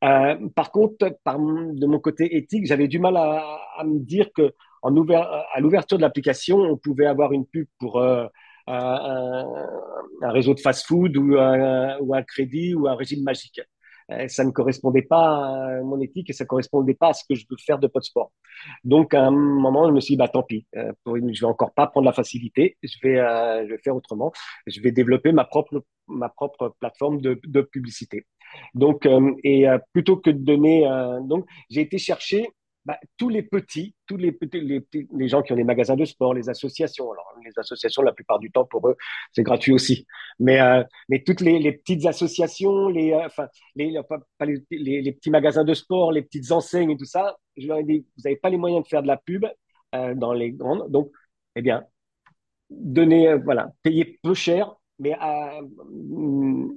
[0.00, 4.52] Par contre, par, de mon côté éthique, j'avais du mal à me dire que
[4.84, 8.26] en ouvert, à l'ouverture de l'application, on pouvait avoir une pub pour euh,
[8.66, 13.62] un, réseau de fast-food ou, un crédit ou un régime magique.
[14.10, 17.24] Euh, ça ne correspondait pas à mon éthique et ça ne correspondait pas à ce
[17.26, 18.30] que je veux faire de sport.
[18.84, 21.72] Donc, à un moment, je me suis dit, bah, tant pis, euh, je vais encore
[21.72, 23.16] pas prendre la facilité, je vais,
[23.64, 24.32] je vais faire autrement.
[24.66, 25.82] Je vais développer ma propre,
[26.78, 28.26] plateforme de, de publicité.
[28.74, 29.08] Donc,
[29.44, 30.86] et plutôt que de donner,
[31.22, 32.50] donc, j'ai été chercher
[32.84, 36.34] bah, tous les petits, tous les, les, les, gens qui ont des magasins de sport,
[36.34, 37.10] les associations.
[37.10, 38.96] Alors, les associations, la plupart du temps, pour eux,
[39.32, 40.06] c'est gratuit aussi.
[40.38, 45.12] Mais, euh, mais toutes les, les, petites associations, les, euh, enfin, les, pas, les, les,
[45.12, 48.22] petits magasins de sport, les petites enseignes et tout ça, je leur ai dit, vous
[48.24, 49.46] n'avez pas les moyens de faire de la pub
[49.94, 50.90] euh, dans les grandes.
[50.90, 51.10] Donc,
[51.56, 51.84] eh bien,
[52.68, 55.58] donner, euh, voilà, payer peu cher, mais à,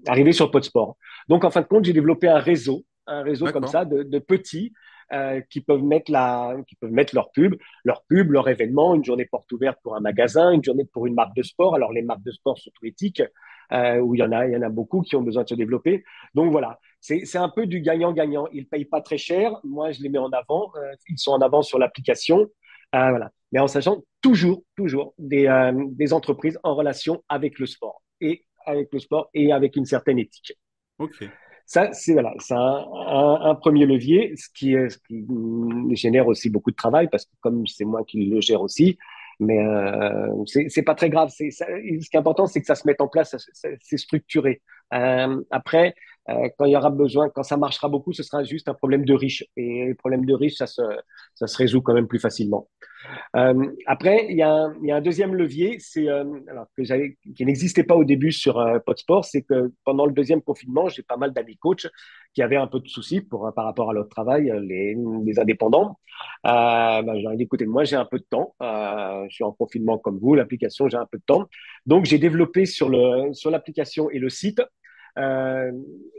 [0.07, 0.95] arriver sur le de sport.
[1.27, 4.19] Donc, en fin de compte, j'ai développé un réseau, un réseau comme ça de, de
[4.19, 4.71] petits
[5.13, 9.95] euh, qui peuvent mettre leur pub, leur pub, leur événement, une journée porte ouverte pour
[9.95, 11.75] un magasin, une journée pour une marque de sport.
[11.75, 13.23] Alors les marques de sport sont éthiques,
[13.71, 15.49] euh, où il y en a, il y en a beaucoup qui ont besoin de
[15.49, 16.03] se développer.
[16.33, 18.47] Donc voilà, c'est un peu du gagnant-gagnant.
[18.51, 19.57] Ils payent pas très cher.
[19.63, 20.71] Moi, je les mets en avant.
[20.75, 22.47] Euh, ils sont en avant sur l'application.
[22.91, 23.31] Voilà.
[23.53, 25.47] Mais en sachant toujours, toujours des,
[25.91, 30.19] des entreprises en relation avec le sport et avec le sport et avec une certaine
[30.19, 30.53] éthique.
[30.99, 31.23] Ok.
[31.67, 36.77] Ça, c'est voilà, c'est un, premier levier, ce qui, ce qui génère aussi beaucoup de
[36.77, 38.97] travail parce que comme c'est moi qui le gère aussi,
[39.39, 41.30] mais euh, c'est pas très grave.
[41.36, 43.36] C'est, ce qui est important, c'est que ça se mette en place,
[43.82, 44.62] c'est structuré.
[44.93, 45.95] Euh, après,
[46.30, 49.06] euh, quand il y aura besoin, quand ça marchera beaucoup, ce sera juste un problème
[49.06, 49.43] de riche.
[49.56, 50.82] Et le problème de riche, ça se,
[51.36, 52.67] ça se résout quand même plus facilement.
[53.36, 56.82] Euh, après, il y, a un, y a un deuxième levier, c'est alors que
[57.34, 61.17] qui n'existait pas au début sur Podsport, c'est que pendant le deuxième confinement, j'ai pas
[61.17, 61.88] mal d'amis coachs
[62.38, 64.95] qui avaient un peu de soucis pour par rapport à leur travail, les,
[65.26, 65.97] les indépendants.
[66.45, 69.52] Euh, ben, j'ai dit, écoutez, moi j'ai un peu de temps, euh, je suis en
[69.54, 71.47] confinement comme vous, l'application, j'ai un peu de temps,
[71.88, 72.89] donc j'ai développé sur
[73.50, 74.62] l'application et le site
[75.17, 75.71] euh,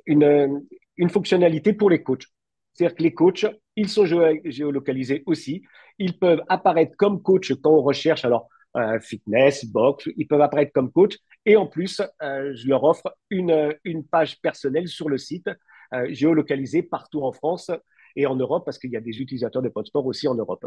[0.07, 2.27] une, fonctionnalité pour les coachs.
[2.73, 5.63] C'est-à-dire que les coachs, ils sont géolocalisés aussi.
[6.01, 10.73] Ils peuvent apparaître comme coach quand on recherche, alors euh, fitness, boxe, ils peuvent apparaître
[10.73, 11.17] comme coach.
[11.47, 15.49] Et en plus, euh, je leur offre une page personnelle sur le site,
[15.94, 17.70] euh, géolocalisée partout en France
[18.16, 20.66] et en Europe, parce qu'il y a des utilisateurs de Podsport aussi en Europe.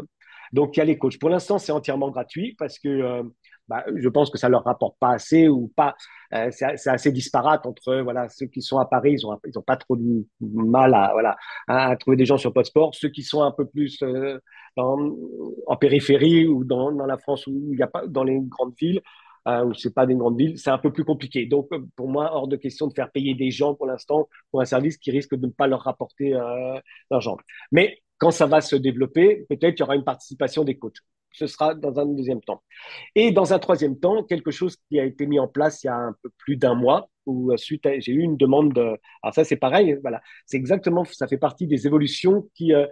[0.52, 1.18] Donc, il y a les coachs.
[1.18, 3.22] Pour l'instant, c'est entièrement gratuit parce que
[3.68, 5.94] bah, je pense que ça leur rapporte pas assez ou pas.
[6.34, 9.62] Euh, c'est assez disparate entre voilà ceux qui sont à Paris, ils ont ils ont
[9.62, 11.36] pas trop de mal à voilà
[11.68, 12.94] à, trouver des gens sur Podsport.
[12.94, 14.38] Ceux qui sont un peu plus euh,
[14.76, 19.00] en périphérie ou dans, la France où il a pas dans les grandes villes,
[19.48, 21.46] euh, où c'est pas des grandes villes, c'est un peu plus compliqué.
[21.46, 24.60] Donc, euh, pour moi, hors de question de faire payer des gens pour l'instant pour
[24.60, 26.78] un service qui risque de ne pas leur rapporter euh,
[27.10, 27.36] d'argent.
[27.70, 30.98] Mais quand ça va se développer, peut-être il y aura une participation des coachs.
[31.32, 32.62] Ce sera dans un deuxième temps.
[33.14, 35.90] Et dans un troisième temps, quelque chose qui a été mis en place il y
[35.90, 38.98] a un peu plus d'un mois, où suite j'ai eu une demande de.
[39.22, 39.96] Alors ça, c'est pareil.
[40.02, 41.04] Voilà, c'est exactement.
[41.04, 42.86] Ça fait partie des évolutions qui euh,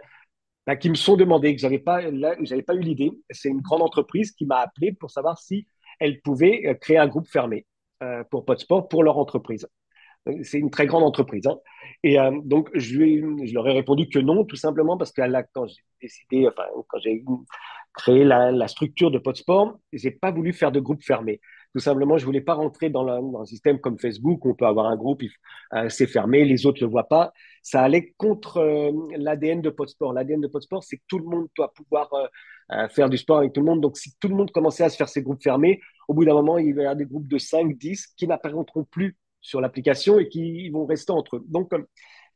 [0.66, 3.12] bah, qui me sont demandées que j'avais pas pas eu l'idée.
[3.30, 5.66] C'est une grande entreprise qui m'a appelé pour savoir si
[6.00, 7.66] elle pouvait euh, créer un groupe fermé
[8.02, 9.68] euh, pour Podsport pour leur entreprise.
[10.28, 11.46] Euh, c'est une très grande entreprise.
[11.46, 11.58] Hein.
[12.02, 15.82] Et donc, je, leur ai répondu que non, tout simplement parce que là, quand j'ai
[16.02, 17.22] décidé, enfin, quand j'ai
[17.94, 21.40] créé la, structure de Podsport, j'ai pas voulu faire de groupe fermé.
[21.74, 24.66] Tout simplement, je voulais pas rentrer dans, dans un système comme Facebook où on peut
[24.66, 25.22] avoir un groupe,
[25.88, 27.32] c'est fermé, les autres le voient pas.
[27.62, 30.12] Ça allait contre l'ADN de Podsport.
[30.12, 32.10] L'ADN de Podsport, c'est que tout le monde doit pouvoir
[32.90, 33.80] faire du sport avec tout le monde.
[33.80, 36.34] Donc, si tout le monde commençait à se faire ces groupes fermés, au bout d'un
[36.34, 40.28] moment, il y avoir des groupes de 5, 10 qui n'apparaîtront plus sur l'application et
[40.28, 41.44] qui vont rester entre eux.
[41.48, 41.72] Donc,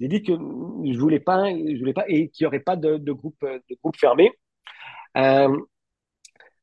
[0.00, 2.96] j'ai dit que je voulais pas, je voulais pas et qu'il n'y aurait pas de,
[2.96, 4.32] de groupe, de groupe fermé.
[5.16, 5.56] Euh,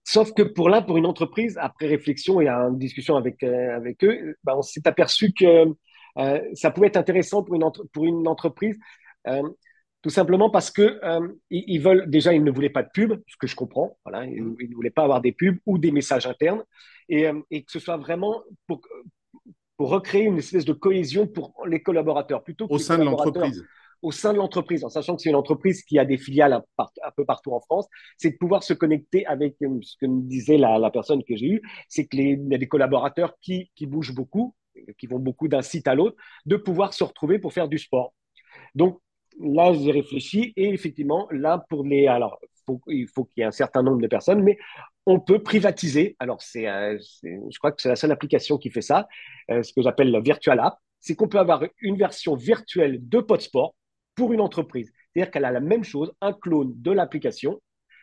[0.03, 4.03] Sauf que pour là, pour une entreprise, après réflexion et en discussion avec, euh, avec
[4.03, 5.67] eux, ben, on s'est aperçu que
[6.17, 8.77] euh, ça pouvait être intéressant pour une, pour une entreprise,
[10.01, 10.99] tout simplement parce que
[11.49, 13.97] ils, veulent déjà, ils ne voulaient pas de pub, ce que je comprends.
[14.03, 16.63] Voilà, ils, ne voulaient pas avoir des pubs ou des messages internes,
[17.07, 18.81] et, et que ce soit vraiment pour,
[19.77, 23.63] pour recréer une espèce de cohésion pour les collaborateurs plutôt au sein de l'entreprise
[24.01, 27.11] au sein de l'entreprise, en sachant que c'est une entreprise qui a des filiales un,
[27.15, 27.87] peu partout en France,
[28.17, 31.47] c'est de pouvoir se connecter avec euh, ce que me disait la, personne que j'ai
[31.47, 34.55] eue, c'est qu'il y a des collaborateurs qui, qui bougent beaucoup,
[34.97, 38.13] qui vont beaucoup d'un site à l'autre, de pouvoir se retrouver pour faire du sport.
[38.75, 38.99] Donc
[39.43, 42.07] là, j'ai réfléchi et effectivement, là, pour les.
[42.07, 42.39] Alors,
[42.87, 44.57] il faut qu'il y ait un certain nombre de personnes, mais
[45.05, 46.15] on peut privatiser.
[46.19, 49.07] Alors, c'est, euh, je crois que c'est la seule application qui fait ça,
[49.49, 50.77] euh, ce que j'appelle la Virtual App.
[50.99, 53.75] C'est qu'on peut avoir une version virtuelle de Podsport
[54.15, 54.91] pour une entreprise.
[55.13, 57.59] C'est-à-dire qu'elle a la même chose, un clone de l'application,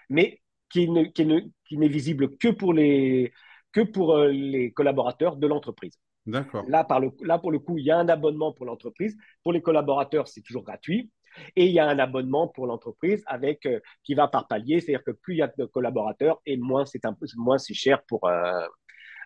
[0.09, 3.33] mais qui, ne, qui, ne, qui n'est visible que pour les,
[3.73, 5.99] que pour euh, les collaborateurs de l'entreprise.
[6.27, 6.65] D'accord.
[6.69, 9.17] Là, par le, là, pour le coup, il y a un abonnement pour l'entreprise.
[9.43, 11.11] Pour les collaborateurs, c'est toujours gratuit.
[11.57, 15.05] Et il y a un abonnement pour l'entreprise avec euh, qui va par palier, c'est-à-dire
[15.05, 17.01] que plus il y a de collaborateurs et moins c'est
[17.37, 18.67] moins c'est cher pour euh,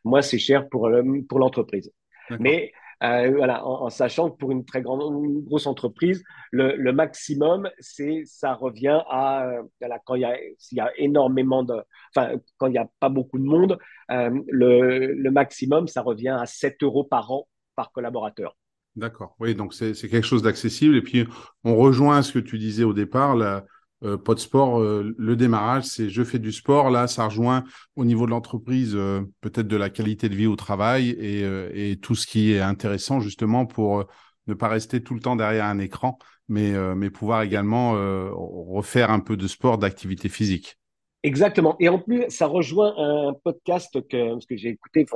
[0.05, 0.91] moins c'est cher pour
[1.29, 1.93] pour l'entreprise.
[2.39, 2.73] Mais
[3.03, 6.23] euh, voilà, en, sachant que pour une très grande, grosse entreprise,
[6.53, 10.81] le, le maximum, c'est, ça revient à, euh, voilà, quand il y a, s'il y
[10.81, 11.75] a énormément de,
[12.15, 13.77] enfin, quand il n'y a pas beaucoup de monde,
[14.13, 18.57] euh, le, le maximum, ça revient à 7 euros par an par collaborateur.
[18.95, 19.37] D'accord.
[19.41, 20.97] Oui, donc c'est, quelque chose d'accessible.
[20.97, 21.27] Et puis,
[21.65, 23.65] on rejoint ce que tu disais au départ, la,
[24.05, 24.19] euh,
[24.55, 26.91] euh, le démarrage, c'est je fais du sport.
[26.91, 27.65] Là, ça rejoint
[27.97, 32.15] au niveau de l'entreprise euh, peut-être de la qualité de vie au travail et, tout
[32.15, 34.05] ce qui est intéressant justement pour
[34.49, 37.93] ne pas rester tout le temps derrière un écran, mais, mais pouvoir également
[38.33, 40.79] refaire un peu de sport, d'activité physique.
[41.23, 41.77] Exactement.
[41.79, 45.07] Et en plus, ça rejoint un podcast que, que j'ai écouté,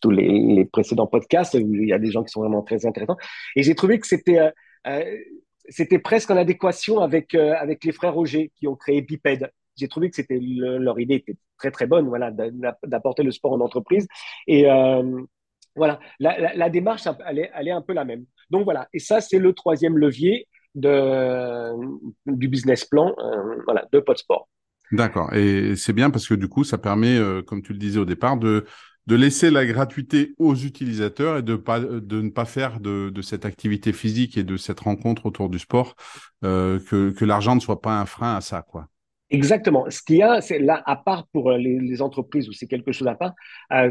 [0.00, 3.16] tous les, précédents podcasts, où il y a des gens qui sont vraiment très intéressants.
[3.56, 4.52] Et j'ai trouvé que c'était
[5.70, 9.50] c'était presque en adéquation avec, euh, avec les frères Roger qui ont créé Biped.
[9.76, 12.30] J'ai trouvé que c'était leur idée était très très bonne, voilà,
[12.82, 14.06] d'apporter le sport en entreprise.
[14.46, 15.22] Et euh,
[15.76, 18.24] voilà, la, démarche, elle est, elle est, un peu la même.
[18.50, 21.72] Donc voilà, et ça c'est le troisième levier de,
[22.26, 24.48] du business plan, euh, voilà, de Podsport.
[24.92, 28.04] D'accord, et c'est bien parce que du coup, ça permet, comme tu le disais au
[28.04, 28.66] départ, de
[29.10, 33.44] de laisser la gratuité aux utilisateurs et de, pas, de ne pas faire de, cette
[33.44, 35.96] activité physique et de cette rencontre autour du sport,
[36.44, 38.86] euh, que, que l'argent ne soit pas un frein à ça, quoi.
[39.28, 39.84] Exactement.
[39.90, 42.92] Ce qu'il y a, c'est là, à part pour les, les entreprises où c'est quelque
[42.92, 43.32] chose à part,
[43.72, 43.90] euh,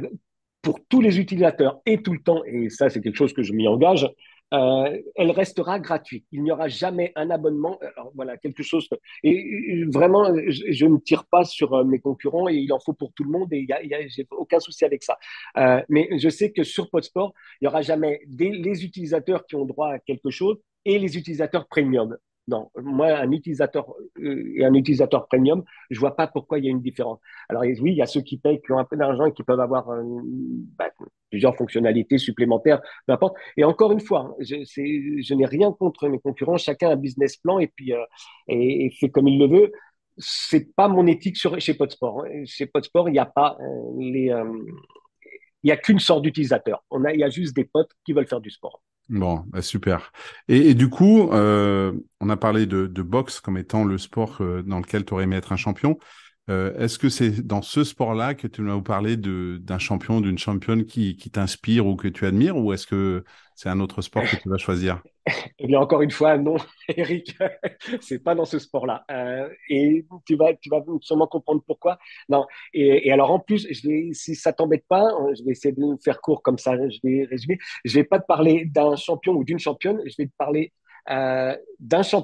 [0.62, 3.52] pour tous les utilisateurs et tout le temps, et ça c'est quelque chose que je
[3.52, 4.10] m'y engage,
[4.54, 6.26] euh, elle restera gratuite.
[6.32, 7.80] Il n'y aura jamais un abonnement.
[7.96, 8.88] Alors, voilà, quelque chose.
[9.24, 13.14] Et, vraiment, je, ne tire pas sur euh, mes concurrents et il en faut pour
[13.14, 15.18] tout le monde et il y a, j'ai aucun souci avec ça.
[15.58, 19.56] Euh, mais je sais que sur Podsport, il n'y aura jamais des, les utilisateurs qui
[19.56, 22.18] ont droit à quelque chose et les utilisateurs premium.
[22.50, 23.86] Non, moi, un utilisateur
[24.18, 27.20] euh, et un utilisateur premium, je vois pas pourquoi il y a une différence.
[27.48, 29.44] Alors oui, il y a ceux qui payent, qui ont un peu d'argent et qui
[29.44, 30.02] peuvent avoir euh,
[30.78, 30.90] bah,
[31.30, 33.36] plusieurs fonctionnalités supplémentaires, peu importe.
[33.56, 36.58] Et encore une fois, hein, je, n'ai rien contre mes concurrents.
[36.58, 39.72] Chacun a un business plan et puis euh, fait comme il le veut.
[40.18, 42.26] c'est pas mon éthique sur, chez Podsport.
[42.46, 43.58] Chez Podsport, il n'y a pas
[43.98, 44.34] les,
[45.64, 46.84] il n'y a qu'une sorte d'utilisateur.
[47.14, 48.82] Il y a juste des potes qui veulent faire du sport.
[49.10, 50.12] Bon, bah super.
[50.48, 54.62] Et, du coup, euh, on a parlé de, de, boxe comme étant le sport euh,
[54.62, 55.98] dans lequel tu aurais aimé être un champion.
[56.50, 60.40] Euh, est-ce que c'est dans ce sport-là que tu vas nous parler d'un champion, d'une
[60.40, 63.24] championne qui, qui t'inspire ou que tu admires, ou est-ce que
[63.56, 65.02] c'est un autre sport que tu vas choisir?
[65.60, 66.56] Eh bien, encore une fois, non,
[66.88, 67.38] Eric,
[68.02, 69.06] c'est pas dans ce sport-là.
[69.12, 72.00] Euh, et tu vas, tu vas sûrement comprendre pourquoi.
[72.30, 72.48] Non.
[72.74, 75.08] Et, alors, en plus, je vais, si ça t'embête pas,
[75.38, 76.76] je vais essayer de faire court comme ça.
[76.78, 77.60] Je vais résumer.
[77.86, 80.02] Je vais pas te parler d'un champion ou d'une championne.
[80.04, 80.74] Je vais te parler
[81.12, 81.56] euh,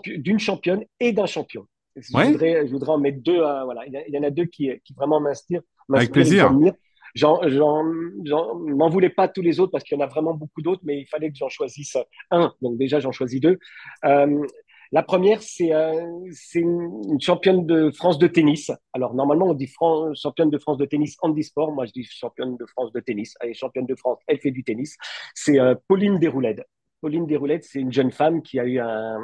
[0.06, 1.68] d'une championne et d'un champion.
[1.96, 3.38] Je, voudrais, je voudrais en mettre deux.
[3.38, 5.62] Voilà, il y, en a deux qui, qui vraiment m'inspirent.
[5.94, 6.52] Avec plaisir.
[7.16, 7.40] J'en,
[7.84, 11.00] m'en voulais pas tous les autres parce qu'il y en a vraiment beaucoup d'autres, mais
[11.00, 11.98] il fallait que j'en choisisse
[12.30, 12.54] un.
[12.62, 13.58] Donc déjà, j'en choisis deux.
[14.04, 14.46] Euh,
[14.92, 16.06] la première, c'est euh,
[16.54, 18.70] une, championne de France de tennis.
[18.94, 19.72] Alors normalement, on dit
[20.14, 21.72] championne de France de tennis handisport.
[21.72, 23.36] Moi, je dis championne de France de tennis.
[23.40, 24.98] Elle est championne de France, elle fait du tennis.
[25.34, 26.66] C'est euh, Pauline Desrouledes.
[27.00, 29.18] Pauline Desrouledes, c'est une jeune femme qui a eu un,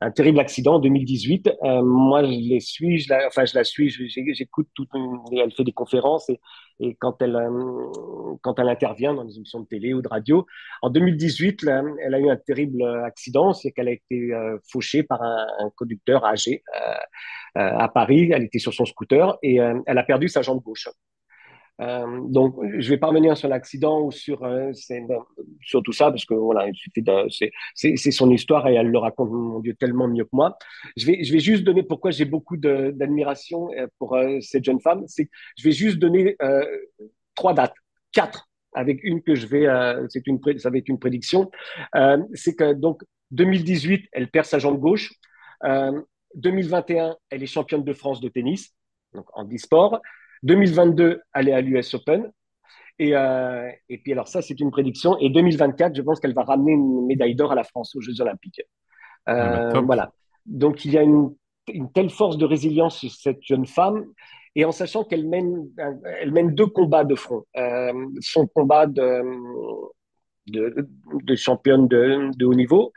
[0.00, 1.50] un terrible accident en 2018.
[1.62, 4.86] Euh, moi, je les suis, je la, enfin, je la suis, j'écoute tout,
[5.32, 6.40] elle fait des conférences et,
[6.80, 10.46] et quand elle, euh, quand elle intervient dans des émissions de télé ou de radio.
[10.82, 15.22] En 2018, elle a eu un terrible accident, c'est qu'elle a été euh, fauchée par
[15.22, 18.30] un, un conducteur âgé euh, à Paris.
[18.32, 20.88] Elle était sur son scooter et elle a perdu sa jambe gauche.
[21.80, 24.72] Euh, donc, je vais pas revenir sur l'accident ou sur, euh,
[25.62, 26.66] sur tout ça, parce que voilà,
[27.74, 30.58] c'est son histoire et elle le raconte, mon tellement mieux que moi.
[30.96, 35.04] Je vais, je vais juste donner pourquoi j'ai beaucoup d'admiration euh, pour cette jeune femme.
[35.08, 36.36] Je vais juste donner
[37.34, 37.74] trois dates,
[38.12, 39.66] quatre, avec une que je vais,
[40.08, 41.50] c'est une, ça va être une prédiction.
[42.34, 45.12] c'est que donc 2018, elle perd sa jambe gauche.
[46.34, 48.74] 2021, elle est championne de France de tennis,
[49.14, 50.00] donc en e-sport.
[50.42, 52.30] 2022, elle est à l'US Open.
[52.98, 55.16] Et, euh, et puis, alors, ça, c'est une prédiction.
[55.18, 58.20] Et 2024, je pense qu'elle va ramener une médaille d'or à la France aux Jeux
[58.20, 58.60] Olympiques.
[59.28, 60.12] Euh, ah bah, voilà.
[60.44, 61.34] Donc, il y a une,
[61.72, 64.04] une, telle force de résilience chez cette jeune femme.
[64.54, 65.68] Et en sachant qu'elle mène,
[66.20, 67.44] elle mène deux combats de front.
[67.56, 69.22] Euh, son combat de,
[70.48, 70.88] de,
[71.22, 72.92] de championne de, de haut niveau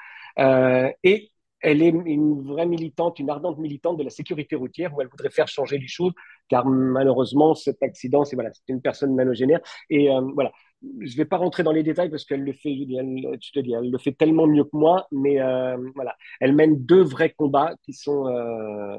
[1.04, 1.32] et
[1.64, 5.30] elle est une vraie militante, une ardente militante de la sécurité routière où elle voudrait
[5.30, 6.12] faire changer les choses,
[6.50, 9.62] car malheureusement, cet accident, c'est voilà, une personne manogénaire.
[9.90, 12.70] Et euh, voilà, je ne vais pas rentrer dans les détails parce qu'elle le fait,
[12.72, 16.86] elle, te dis, elle le fait tellement mieux que moi, mais euh, voilà, elle mène
[16.86, 18.98] deux vrais combats qui sont, euh,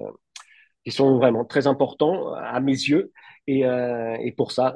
[0.84, 3.12] qui sont vraiment très importants à mes yeux.
[3.46, 4.74] Et, et pour ça,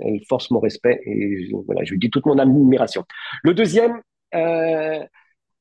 [0.00, 3.04] elle force mon respect et voilà, je lui dis toute mon admiration.
[3.44, 4.02] Le deuxième,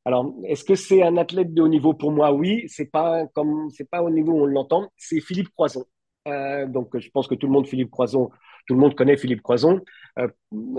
[0.06, 2.32] alors, est-ce que c'est un athlète de haut niveau pour moi?
[2.32, 4.90] Oui, c'est pas comme c'est pas au niveau où on l'entend.
[4.98, 5.86] C'est Philippe Croison.
[6.28, 8.30] Euh, donc, je pense que tout le monde Philippe Croison,
[8.68, 9.82] tout le monde connaît Philippe Croison.
[10.18, 10.28] Euh,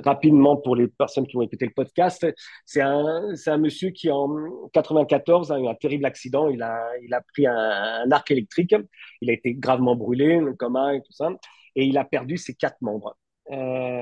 [0.04, 2.26] rapidement pour les personnes qui ont écouté le podcast,
[2.66, 4.28] c'est un un monsieur qui en
[4.72, 6.48] 94 a eu un terrible accident.
[6.48, 8.74] Il a il a pris un, arc électrique.
[9.20, 11.30] Il a été gravement brûlé, un coma et tout ça,
[11.76, 13.16] et il a perdu ses quatre membres.
[13.50, 13.99] Euh,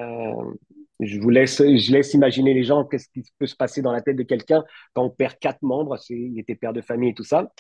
[1.01, 4.03] je vous laisse, je laisse imaginer les gens, qu'est-ce qui peut se passer dans la
[4.03, 5.97] tête de quelqu'un quand on perd quatre membres.
[6.11, 7.53] Il était père de famille et tout ça.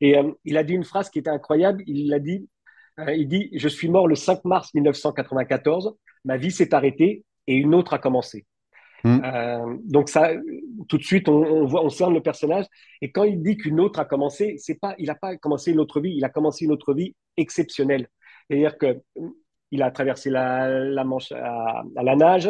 [0.00, 1.82] Et euh, il a dit une phrase qui était incroyable.
[1.86, 2.48] Il l'a dit,
[3.00, 5.96] euh, il dit, je suis mort le 5 mars 1994.
[6.24, 8.46] Ma vie s'est arrêtée et une autre a commencé.
[9.04, 9.20] Hmm.
[9.24, 10.32] Euh, donc ça,
[10.88, 12.64] tout de suite, on, on, voit, on cerne le personnage.
[13.02, 15.80] Et quand il dit qu'une autre a commencé, c'est pas, il n'a pas commencé une
[15.80, 18.08] autre vie, il a commencé une autre vie exceptionnelle.
[18.48, 19.00] C'est-à-dire que
[19.70, 22.48] il a traversé la, Manche à, la nage.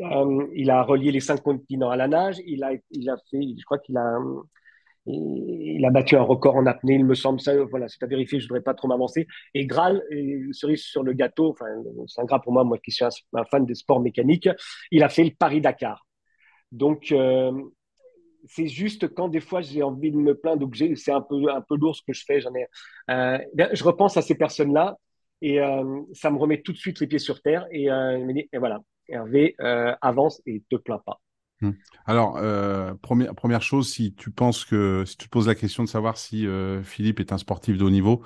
[0.00, 2.36] Euh, il a relié les cinq continents à la nage.
[2.46, 4.18] Il a, il a fait, je crois qu'il a,
[5.06, 7.40] il a battu un record en apnée, il me semble.
[7.40, 8.40] Ça, voilà, c'est à vérifier.
[8.40, 9.26] Je voudrais pas trop m'avancer.
[9.54, 10.02] Et Graal,
[10.52, 11.50] cerise sur le gâteau.
[11.50, 11.66] Enfin,
[12.06, 14.48] c'est un gras pour moi, moi qui suis un, fan de sport mécanique.
[14.90, 16.04] Il a fait le Paris Dakar.
[16.72, 17.52] Donc euh,
[18.48, 21.76] c'est juste quand des fois j'ai envie de me plaindre c'est un peu un peu
[21.76, 22.40] lourd ce que je fais.
[22.40, 22.66] J'en ai.
[23.10, 23.38] Euh,
[23.72, 24.96] je repense à ces personnes-là
[25.42, 27.66] et euh, ça me remet tout de suite les pieds sur terre.
[27.70, 31.20] Et euh, il me dit, et voilà, Hervé, euh, avance et te plains pas.
[31.60, 31.72] Hmm.
[32.04, 32.34] Alors,
[33.00, 36.18] première, première chose, si tu penses que, si tu te poses la question de savoir
[36.18, 36.46] si
[36.82, 38.22] Philippe est un sportif de haut niveau,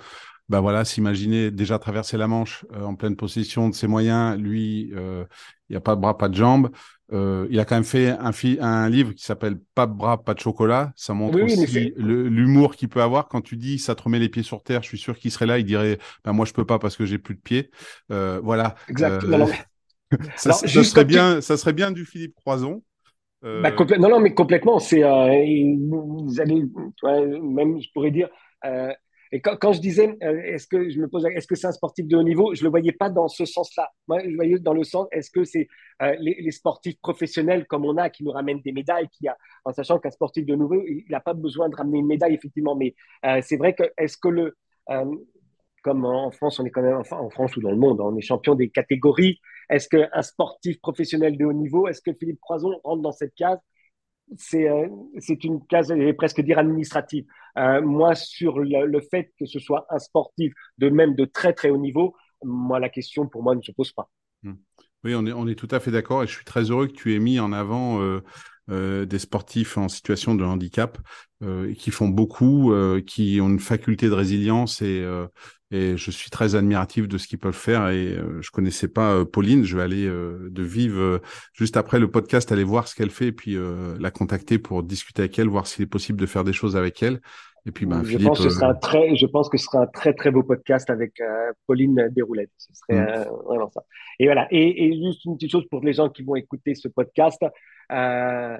[0.50, 5.26] ben voilà, s'imaginer déjà traverser la Manche en pleine possession de ses moyens, lui, il
[5.70, 6.70] n'y a pas de bras, pas de jambes.
[7.12, 10.34] Euh, il a quand même fait un, un livre qui s'appelle Pas de bras, pas
[10.34, 10.92] de chocolat.
[10.96, 13.28] Ça montre aussi l'humour qu'il peut avoir.
[13.28, 15.46] Quand tu dis ça te remet les pieds sur terre, je suis sûr qu'il serait
[15.46, 15.58] là.
[15.58, 17.70] Il dirait ben, Moi, je peux pas parce que j'ai plus de pieds.
[18.12, 18.76] Euh, voilà.
[18.88, 19.48] Exactement.
[20.12, 22.82] Euh, ça, serait bien, ça serait bien du Philippe Croison.
[23.42, 24.78] Bah, non, non, mais complètement.
[24.78, 26.64] C'est, vous allez,
[27.42, 28.28] même, je pourrais dire,
[29.32, 32.06] Et quand, je disais, euh, est-ce que je me pose, est-ce que c'est un sportif
[32.06, 33.88] de haut niveau Je le voyais pas dans ce sens-là.
[34.08, 35.68] Moi, je voyais dans le sens, est-ce que c'est
[36.02, 39.72] euh, les, sportifs professionnels comme on a qui nous ramènent des médailles, qui a, en
[39.72, 42.94] sachant qu'un sportif de nouveau, il n'a pas besoin de ramener une médaille effectivement, mais
[43.24, 44.56] euh, c'est vrai que est-ce que le
[45.82, 48.14] comme en France, on est quand même, enfin en France ou dans le monde, on
[48.16, 49.40] est champion des catégories.
[49.70, 53.58] Est-ce qu'un sportif professionnel de haut niveau, est-ce que Philippe Croison rentre dans cette case
[54.36, 54.86] c'est euh,
[55.18, 57.24] c'est une case, je vais presque dire administrative.
[57.58, 61.70] Euh, moi, sur le, fait que ce soit un sportif de même de très très
[61.70, 62.14] haut niveau,
[62.44, 64.10] moi la question pour moi ne se pose pas.
[64.42, 64.54] Hmm.
[65.02, 67.20] Oui, on est, tout à fait d'accord et je suis très heureux que tu aies
[67.20, 68.02] mis en avant
[68.68, 70.98] euh, des sportifs en situation de handicap
[71.78, 72.74] qui font beaucoup,
[73.06, 75.02] qui ont une faculté de résilience et,
[75.70, 79.64] et je suis très admiratif de ce qu'ils peuvent faire et je connaissais pas Pauline,
[79.64, 81.20] je vais aller de vive
[81.52, 83.56] juste après le podcast aller voir ce qu'elle fait et puis
[83.98, 87.02] la contacter pour discuter avec elle, voir s'il est possible de faire des choses avec
[87.02, 87.20] elle.
[87.66, 89.82] Et puis, ben, je, pense que ce sera un très, je pense que ce sera
[89.82, 91.22] un très, très beau podcast avec
[91.66, 92.50] Pauline Desroulettes.
[92.56, 93.28] Ce serait mmh.
[93.44, 93.82] vraiment ça.
[94.18, 94.48] Et voilà.
[94.50, 97.42] Et, et, juste une petite chose pour les gens qui vont écouter ce podcast.
[97.92, 98.58] Euh,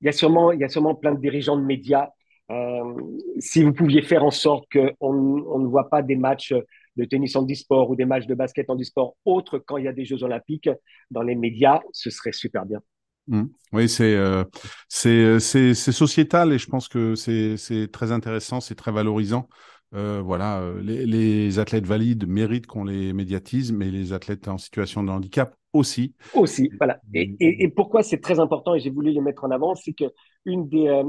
[0.00, 2.10] il y a sûrement, il y a sûrement plein de dirigeants de médias.
[2.50, 2.94] Euh,
[3.38, 6.54] si vous pouviez faire en sorte qu'on on ne voit pas des matchs
[6.96, 9.88] de tennis en e-sport ou des matchs de basket en e-sport autres quand il y
[9.88, 10.70] a des Jeux olympiques
[11.10, 12.80] dans les médias, ce serait super bien.
[13.28, 13.44] Mmh.
[13.74, 14.44] Oui, c'est euh,
[14.88, 19.48] c'est sociétal et je pense que c'est très intéressant, c'est très valorisant.
[19.94, 24.58] Euh, voilà, euh, les, les, athlètes valides méritent qu'on les médiatise, mais les athlètes en
[24.58, 26.14] situation de handicap aussi.
[26.34, 27.00] Aussi, voilà.
[27.14, 29.94] Et, et, et pourquoi c'est très important et j'ai voulu le mettre en avant, c'est
[29.94, 30.04] que
[30.44, 31.04] une des, euh,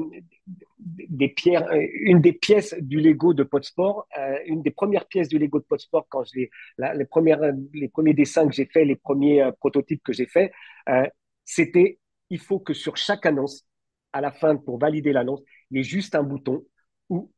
[0.79, 5.37] des pierres, une des pièces du Lego de Podsport, euh, une des premières pièces du
[5.37, 7.41] Lego de Podsport quand j'ai les premières,
[7.73, 10.51] les premiers dessins que j'ai faits, les premiers prototypes que j'ai faits,
[11.45, 13.65] c'était il faut que sur chaque annonce,
[14.13, 16.63] à la fin pour valider l'annonce, il y ait juste un bouton
[17.09, 17.31] où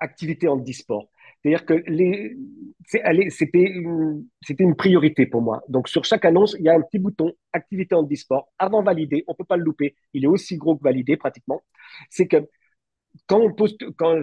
[0.00, 1.08] activité en e-sport.
[1.42, 1.74] C'est-à-dire que
[3.30, 5.62] c'était une, priorité pour moi.
[5.68, 9.24] Donc, sur chaque annonce, il y a un petit bouton activité en e-sport avant valider.
[9.26, 9.96] On peut pas le louper.
[10.14, 11.62] Il est aussi gros que validé pratiquement.
[12.10, 12.48] C'est que
[13.26, 14.16] quand on poste, quand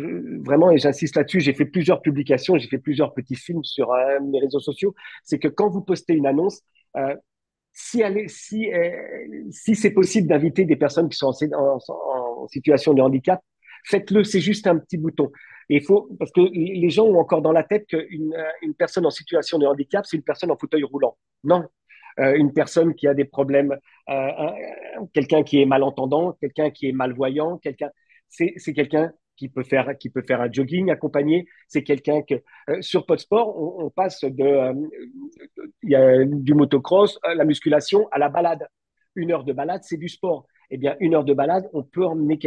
[0.43, 4.19] vraiment, et j'insiste là-dessus, j'ai fait plusieurs publications, j'ai fait plusieurs petits films sur euh,
[4.21, 4.95] mes réseaux sociaux.
[5.23, 6.61] C'est que quand vous postez une annonce,
[6.97, 7.15] euh,
[7.71, 8.91] si, si, euh,
[9.51, 13.41] si c'est possible d'inviter des personnes qui sont en situation de handicap,
[13.85, 15.31] faites-le, c'est juste un petit bouton.
[15.69, 19.05] Et faut, parce que les gens ont encore dans la tête qu'une euh, une personne
[19.05, 21.17] en situation de handicap, c'est une personne en fauteuil roulant.
[21.43, 21.63] Non.
[22.19, 23.77] Euh, une personne qui a des problèmes,
[24.09, 24.51] euh,
[25.13, 27.89] quelqu'un qui est malentendant, quelqu'un qui est malvoyant, quelqu'un,
[28.27, 31.45] c'est, c'est quelqu'un qui peut faire qui peut faire un jogging accompagné.
[31.67, 32.35] C'est quelqu'un que
[32.81, 34.73] sur Podsport, on, on passe de
[35.83, 38.67] il y a du motocross, la musculation à la balade.
[39.15, 42.05] Une heure de balade, c'est du sport eh bien, une heure de balade, on peut
[42.05, 42.39] emmener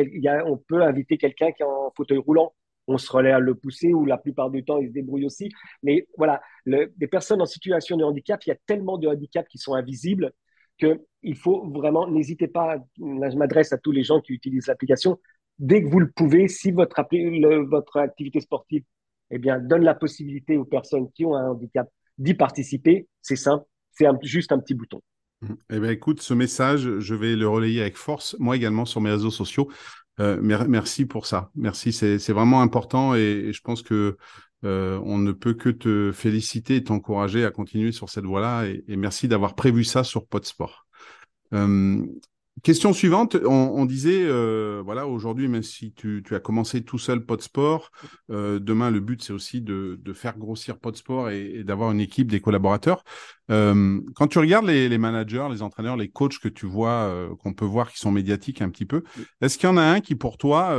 [0.47, 2.53] on peut inviter quelqu'un qui est en fauteuil roulant.
[2.89, 5.51] On se relaie à le pousser ou la plupart du temps, il se débrouille aussi.
[5.83, 9.59] Mais voilà, des personnes en situation de handicap, il y a tellement de handicaps qui
[9.59, 10.33] sont invisibles
[10.79, 15.19] qu'il faut vraiment, n'hésitez pas, je m'adresse à tous les gens qui utilisent l'application,
[15.59, 17.05] dès que vous le pouvez, si votre,
[17.69, 18.83] votre activité sportive
[19.31, 23.65] eh bien, donne la possibilité aux personnes qui ont un handicap d'y participer, c'est simple,
[23.91, 25.01] c'est juste un petit bouton.
[25.71, 29.11] Eh bien, écoute, ce message, je vais le relayer avec force, moi également sur mes
[29.11, 29.69] réseaux sociaux.
[30.21, 31.51] Euh, merci pour ça.
[31.55, 34.17] Merci, c'est vraiment important et, je pense que
[34.65, 38.97] euh, on ne peut que te féliciter et t'encourager à continuer sur cette voie-là et,
[38.97, 40.87] merci d'avoir prévu ça sur Podsport.
[41.55, 42.05] Euh,
[42.63, 47.91] Question suivante, on, disait, euh, voilà, aujourd'hui, même si tu, as commencé tout seul Podsport,
[48.31, 52.31] euh, demain, le but, c'est aussi de, faire grossir Podsport et, et d'avoir une équipe,
[52.31, 53.03] des collaborateurs.
[53.51, 57.65] Euh, quand tu regardes les, managers, les entraîneurs, les coachs que tu vois, qu'on peut
[57.65, 59.03] voir qui sont médiatiques un petit peu,
[59.41, 60.77] est-ce qu'il y en a un qui, pour toi,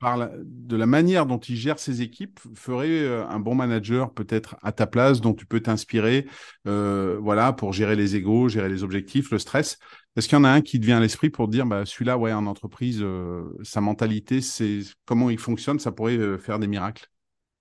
[0.00, 4.72] par de la manière dont il gère ses équipes, ferait un bon manager peut-être à
[4.72, 6.26] ta place, dont tu peux t'inspirer,
[6.64, 9.78] voilà, pour gérer les égaux, gérer les objectifs, le stress?
[10.16, 12.16] Est-ce qu'il y en a un qui te vient à l'esprit pour dire, bah, celui-là,
[12.16, 16.66] ouais, en entreprise, euh, sa mentalité, c'est comment il fonctionne, ça pourrait euh, faire des
[16.66, 17.06] miracles?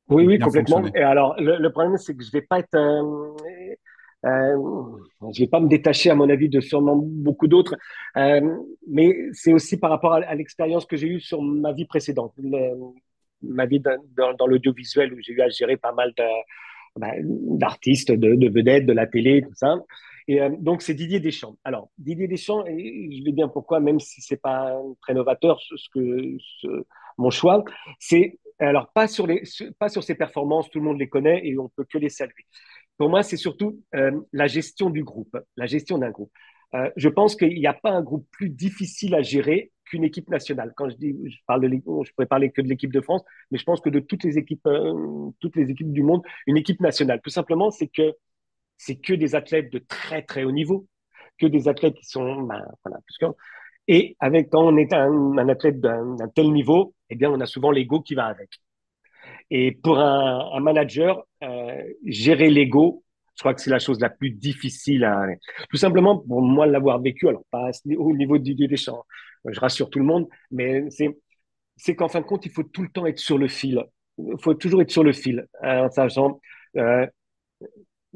[0.08, 0.86] Oui, oui, complètement.
[0.94, 3.36] Et alors, le, problème, c'est que je vais pas être, euh,
[4.24, 7.76] je vais pas me détacher, à mon avis, de sûrement beaucoup d'autres,
[8.16, 12.34] mais c'est aussi par rapport à, l'expérience que j'ai eue sur ma vie précédente,
[13.42, 16.14] ma vie dans, l'audiovisuel où j'ai eu à gérer pas mal
[16.96, 19.76] bah, d'artistes, de, de vedettes, de la télé, tout ça.
[20.28, 21.58] Et euh, donc, c'est Didier Deschamps.
[21.64, 25.76] Alors, Didier Deschamps, et je vais bien pourquoi, même si c'est pas très novateur, ce,
[25.94, 26.38] que
[27.18, 27.64] mon choix,
[28.00, 29.44] c'est alors pas sur les
[29.80, 32.46] pas sur ses performances, tout le monde les connaît et on peut que les saluer.
[32.98, 36.32] Pour moi, c'est surtout euh, la gestion du groupe, la gestion d'un groupe.
[36.74, 40.30] Euh, je pense qu'il n'y a pas un groupe plus difficile à gérer qu'une équipe
[40.30, 40.74] nationale.
[40.76, 43.58] Quand je dis, je parle de, je pourrais parler que de l'équipe de France, mais
[43.58, 46.80] je pense que de toutes les équipes, euh, toutes les équipes du monde, une équipe
[46.80, 47.22] nationale.
[47.24, 48.14] Tout simplement, c'est que
[48.78, 50.88] c'est que des athlètes de très très haut niveau,
[51.40, 53.00] que des athlètes qui sont, ben, voilà,
[53.88, 57.72] et avec quand on est un, athlète d'un tel niveau, eh bien, on a souvent
[57.72, 58.50] l'ego qui va avec.
[59.52, 63.04] Et pour un, manager, euh, gérer l'ego,
[63.36, 65.28] je crois que c'est la chose la plus difficile à.
[65.70, 69.06] Tout simplement pour moi l'avoir vécu, alors pas au niveau de Didier Deschamps,
[69.46, 70.86] je rassure tout le monde, mais
[71.78, 73.84] c'est qu'en fin de compte, il faut tout le temps être sur le fil.
[74.18, 76.40] Il faut toujours être sur le fil, hein, sachant
[76.78, 77.06] euh,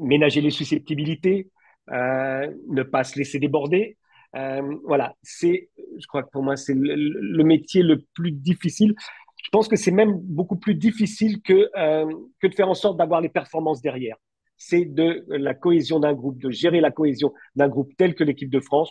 [0.00, 1.50] ménager les susceptibilités,
[1.90, 3.96] euh, ne pas se laisser déborder.
[4.36, 8.94] Euh, voilà, c'est, je crois que pour moi, c'est le, métier le plus difficile.
[9.42, 12.06] Je pense que c'est même beaucoup plus difficile que, euh,
[12.40, 14.16] que de faire en sorte d'avoir les performances derrière
[14.62, 18.50] c'est de la cohésion d'un groupe, de gérer la cohésion d'un groupe tel que l'équipe
[18.50, 18.90] de France.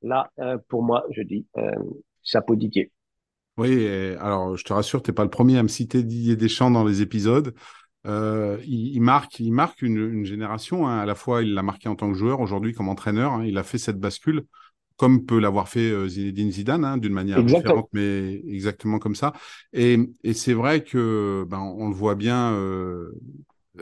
[0.00, 0.32] Là,
[0.70, 1.46] pour moi, je dis
[2.22, 2.90] chapeau Didier.
[3.58, 3.86] Oui,
[4.18, 6.84] alors je te rassure, tu n'es pas le premier à me citer Didier Deschamps dans
[6.84, 7.54] les épisodes.
[8.06, 10.86] Euh, il, marque, il marque une, génération.
[10.86, 10.98] Hein.
[10.98, 13.32] À la fois, il l'a marqué en tant que joueur, aujourd'hui comme entraîneur.
[13.32, 13.44] Hein.
[13.46, 14.44] Il a fait cette bascule,
[14.96, 19.32] comme peut l'avoir fait Zinedine Zidane, hein, d'une manière différente, mais exactement comme ça.
[19.72, 19.98] Et,
[20.34, 22.52] c'est vrai que, ben, on le voit bien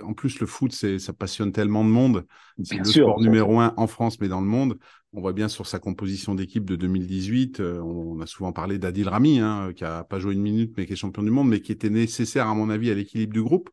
[0.02, 2.24] en plus, le foot, ça passionne tellement de monde.
[2.62, 4.78] C'est le sport numéro un en France, mais dans le monde.
[5.12, 7.60] On voit bien sur sa composition d'équipe de 2018.
[7.60, 10.86] Euh, on a souvent parlé d'Adil Rami, hein, qui a pas joué une minute, mais
[10.86, 13.42] qui est champion du monde, mais qui était nécessaire, à mon avis, à l'équilibre du
[13.42, 13.68] groupe.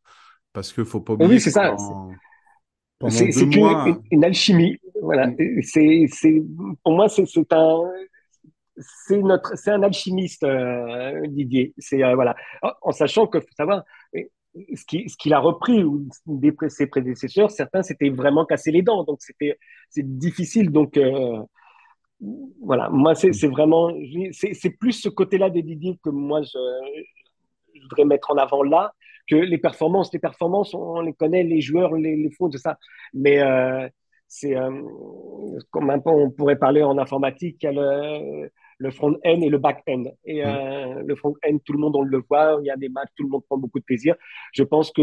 [0.53, 1.29] Parce qu'il faut pas oublier.
[1.29, 1.75] Oui, c'est ça.
[3.07, 3.29] C'est,
[4.11, 4.77] une, alchimie.
[5.01, 5.27] Voilà.
[5.27, 5.61] Mm.
[5.61, 6.41] C'est, c'est,
[6.83, 7.83] pour moi, c'est, c'est un,
[9.07, 11.73] c'est notre, c'est un alchimiste, euh, Didier.
[11.77, 12.35] C'est euh, voilà,
[12.81, 13.83] en sachant que faut savoir,
[14.13, 19.03] ce qu'il ce a repris ou des ses prédécesseurs, certains s'étaient vraiment cassé les dents,
[19.03, 19.57] donc c'était
[19.89, 20.71] c'est difficile.
[20.71, 21.41] Donc euh,
[22.61, 23.91] voilà, moi c'est vraiment
[24.31, 26.59] c'est plus ce côté-là des Didier que moi je,
[27.75, 28.93] je, voudrais mettre en avant là
[29.29, 30.11] que les performances.
[30.13, 32.77] Les performances, on, les connaît, les joueurs, les, les fautes, ça.
[33.13, 33.87] Mais euh,
[34.27, 34.81] c'est euh,
[35.71, 39.49] comme un peu on pourrait parler en informatique, il y a le, le front-end et
[39.49, 40.05] le back-end.
[40.25, 40.47] Et mm.
[40.47, 43.23] euh, le front-end, tout le monde, on le voit, il y a des matchs, tout
[43.23, 44.15] le monde prend beaucoup de plaisir.
[44.53, 45.01] Je pense que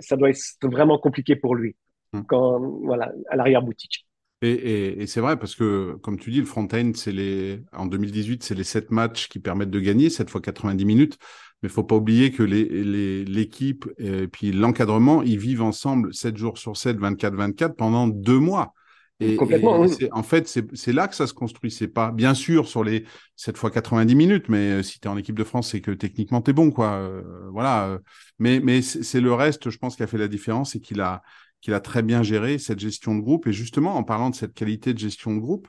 [0.00, 1.76] ça doit être vraiment compliqué pour lui,
[2.12, 2.22] mm.
[2.28, 4.06] quand, voilà, à l'arrière-boutique.
[4.44, 8.42] Et, et, c'est vrai parce que, comme tu dis, le front-end, c'est les, en 2018,
[8.42, 11.16] c'est les sept matchs qui permettent de gagner, 7 fois 90 minutes.
[11.62, 16.58] Mais faut pas oublier que l'équipe les, et puis l'encadrement, ils vivent ensemble 7 jours
[16.58, 18.74] sur 7, 24-24 pendant deux mois.
[19.20, 21.70] Et, Complètement, En fait, c'est là que ça se construit.
[21.70, 23.04] C'est pas, bien sûr, sur les
[23.36, 25.92] 7 fois 90 minutes, mais euh, si tu es en équipe de France, c'est que
[25.92, 26.94] techniquement, tu es bon, quoi.
[26.94, 27.86] Euh, voilà.
[27.86, 27.98] Euh.
[28.38, 31.22] Mais, mais c'est le reste, je pense, qui a fait la différence et qu'il a,
[31.60, 33.46] qu'il a très bien géré cette gestion de groupe.
[33.46, 35.68] Et justement, en parlant de cette qualité de gestion de groupe,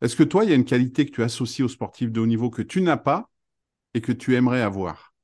[0.00, 2.26] est-ce que toi, il y a une qualité que tu associes aux sportifs de haut
[2.26, 3.28] niveau que tu n'as pas
[3.92, 5.15] et que tu aimerais avoir?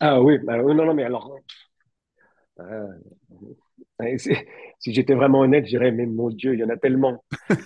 [0.00, 1.30] Ah oui, bah, non, non, mais alors.
[4.78, 7.22] si j'étais vraiment honnête, je dirais, mais mon Dieu, il y en a tellement.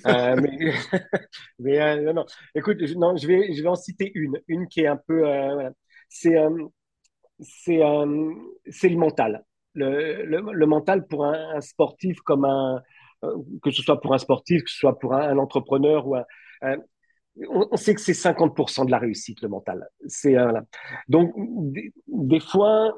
[0.06, 0.72] euh, mais,
[1.58, 2.26] mais euh, non, non.
[2.54, 5.26] Écoute, je, non, je vais, je vais en citer une, une qui est un peu,
[5.28, 5.70] euh, voilà.
[6.08, 6.50] c'est, euh,
[7.40, 7.80] c'est,
[8.70, 9.44] c'est le mental.
[9.74, 12.82] Le, le, le mental pour un, un, sportif comme un,
[13.62, 16.76] que ce soit pour un sportif, que ce soit pour un, un entrepreneur ou un,
[17.48, 19.88] on, sait que c'est 50% de la réussite, le mental.
[20.06, 20.62] C'est, voilà.
[21.08, 22.94] Donc, des, des fois,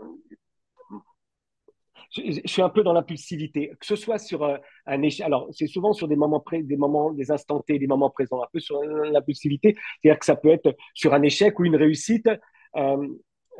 [2.10, 4.56] je, suis un peu dans l'impulsivité, que ce soit sur euh,
[4.86, 5.24] un échec.
[5.24, 8.46] Alors, c'est souvent sur des moments, pré, des moments, des instants des moments présents, un
[8.52, 9.76] peu sur l'impulsivité.
[10.00, 12.28] C'est-à-dire que ça peut être sur un échec ou une réussite.
[12.76, 13.08] Euh,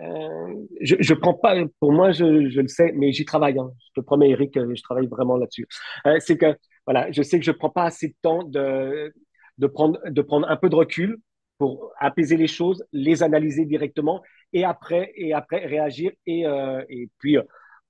[0.02, 3.58] euh, je, je prends pas, pour moi, je, je le sais, mais j'y travaille.
[3.58, 3.70] Hein.
[3.88, 5.66] Je te promets, Eric, je travaille vraiment là-dessus.
[6.06, 6.56] Euh, c'est que,
[6.86, 9.12] voilà, je sais que je prends pas assez de temps de,
[9.58, 11.18] de prendre, de prendre un peu de recul
[11.58, 17.08] pour apaiser les choses, les analyser directement et après, et après réagir et, euh, et
[17.18, 17.38] puis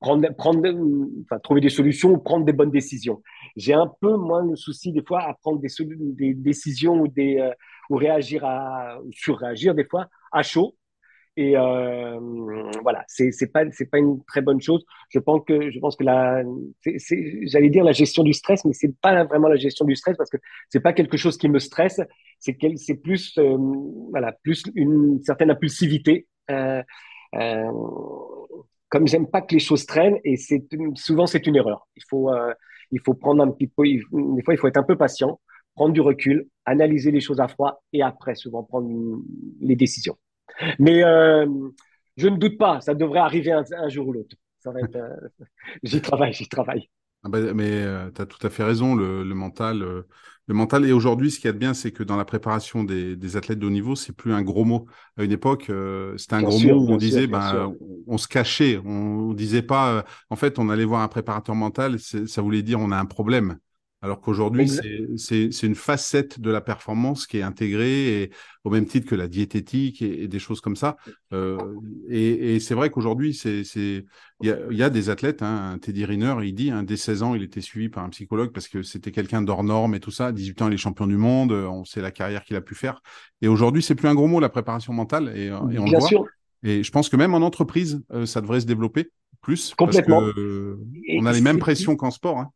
[0.01, 0.69] prendre, prendre,
[1.23, 3.23] enfin, trouver des solutions ou prendre des bonnes décisions.
[3.57, 7.39] J'ai un peu moins le souci des fois à prendre des, des décisions ou, des,
[7.39, 7.51] euh,
[7.91, 10.77] ou réagir à, ou surréagir des fois à chaud.
[11.39, 12.19] Et euh,
[12.83, 14.85] voilà, c'est c'est pas c'est pas une très bonne chose.
[15.11, 16.43] Je pense que je pense que la
[17.47, 20.31] j'allais dire la gestion du stress, mais c'est pas vraiment la gestion du stress parce
[20.31, 20.39] que
[20.71, 22.01] c'est pas quelque chose qui me stresse.
[22.39, 23.57] C'est c'est plus euh,
[24.11, 26.27] voilà plus une certaine impulsivité.
[26.51, 26.83] Euh,
[27.35, 27.71] euh,
[28.89, 30.65] comme j'aime pas que les choses traînent, et c'est
[30.95, 31.87] souvent c'est une erreur.
[31.97, 32.53] Il faut, euh,
[32.93, 35.41] il faut prendre un petit peu, des fois il faut être un peu patient,
[35.75, 38.89] prendre du recul, analyser les choses à froid, et après souvent prendre
[39.61, 40.17] les décisions.
[40.79, 41.47] Mais euh,
[42.17, 44.37] je ne doute pas, ça devrait arriver un, jour ou l'autre.
[44.59, 45.45] Ça va être, euh,
[45.83, 46.89] j'y travaille, j'y travaille.
[47.25, 47.85] Ah bah, mais
[48.15, 49.85] tu as tout à fait raison, le, le mental
[50.49, 50.85] Le mental.
[50.87, 53.59] Et aujourd'hui, ce qu'il y a de bien, c'est que dans la préparation des, athlètes
[53.59, 54.87] de haut niveau, c'est plus un gros mot.
[55.17, 57.75] À une époque, euh, c'était un gros mot où on disait, ben,
[58.07, 58.81] on se cachait.
[58.85, 62.79] On, disait pas, euh, en fait, on allait voir un préparateur mental, ça voulait dire
[62.79, 63.59] on a un problème.
[64.07, 64.71] Alors qu'aujourd'hui,
[65.17, 68.31] c'est une facette de la performance qui est intégrée et,
[68.63, 70.97] au même titre que la diététique et, des choses comme ça.
[71.33, 71.59] Euh,
[72.09, 74.05] et, c'est vrai qu'aujourd'hui, il
[74.43, 77.61] y a, des athlètes, hein, Teddy Riner, il dit, hein, dès 16 ans, il était
[77.61, 80.29] suivi par un psychologue parce que c'était quelqu'un d'hors norme et tout ça.
[80.29, 82.77] À 18 ans, il est champion du monde, on sait la carrière qu'il a pu
[82.77, 83.03] faire.
[83.43, 85.33] Et aujourd'hui, c'est plus un gros mot, la préparation mentale.
[85.37, 86.07] Et, on le voit.
[86.07, 86.25] Sûr.
[86.63, 89.75] Et je pense que même en entreprise, euh, ça devrait se développer plus.
[89.77, 90.21] Complètement.
[90.21, 90.79] Parce que,
[91.19, 92.39] on a les mêmes pressions qu'en sport.
[92.39, 92.51] Hein.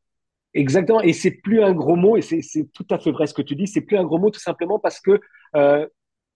[0.52, 3.42] Exactement, et c'est plus un gros mot, et c'est tout à fait vrai ce que
[3.42, 5.20] tu dis, c'est plus un gros mot tout simplement parce que
[5.54, 5.86] euh,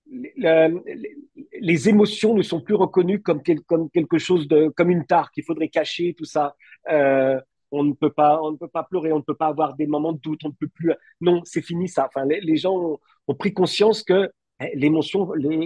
[0.06, 5.68] les émotions ne sont plus reconnues comme, quelque chose de, comme une tare qu'il faudrait
[5.68, 6.54] cacher, tout ça.
[6.90, 7.40] Euh,
[7.72, 9.86] on ne peut pas, on ne peut pas pleurer, on ne peut pas avoir des
[9.88, 10.92] moments de doute, on ne peut plus.
[11.20, 12.06] Non, c'est fini ça.
[12.06, 14.92] Enfin, les, gens ont, pris conscience que eh, les,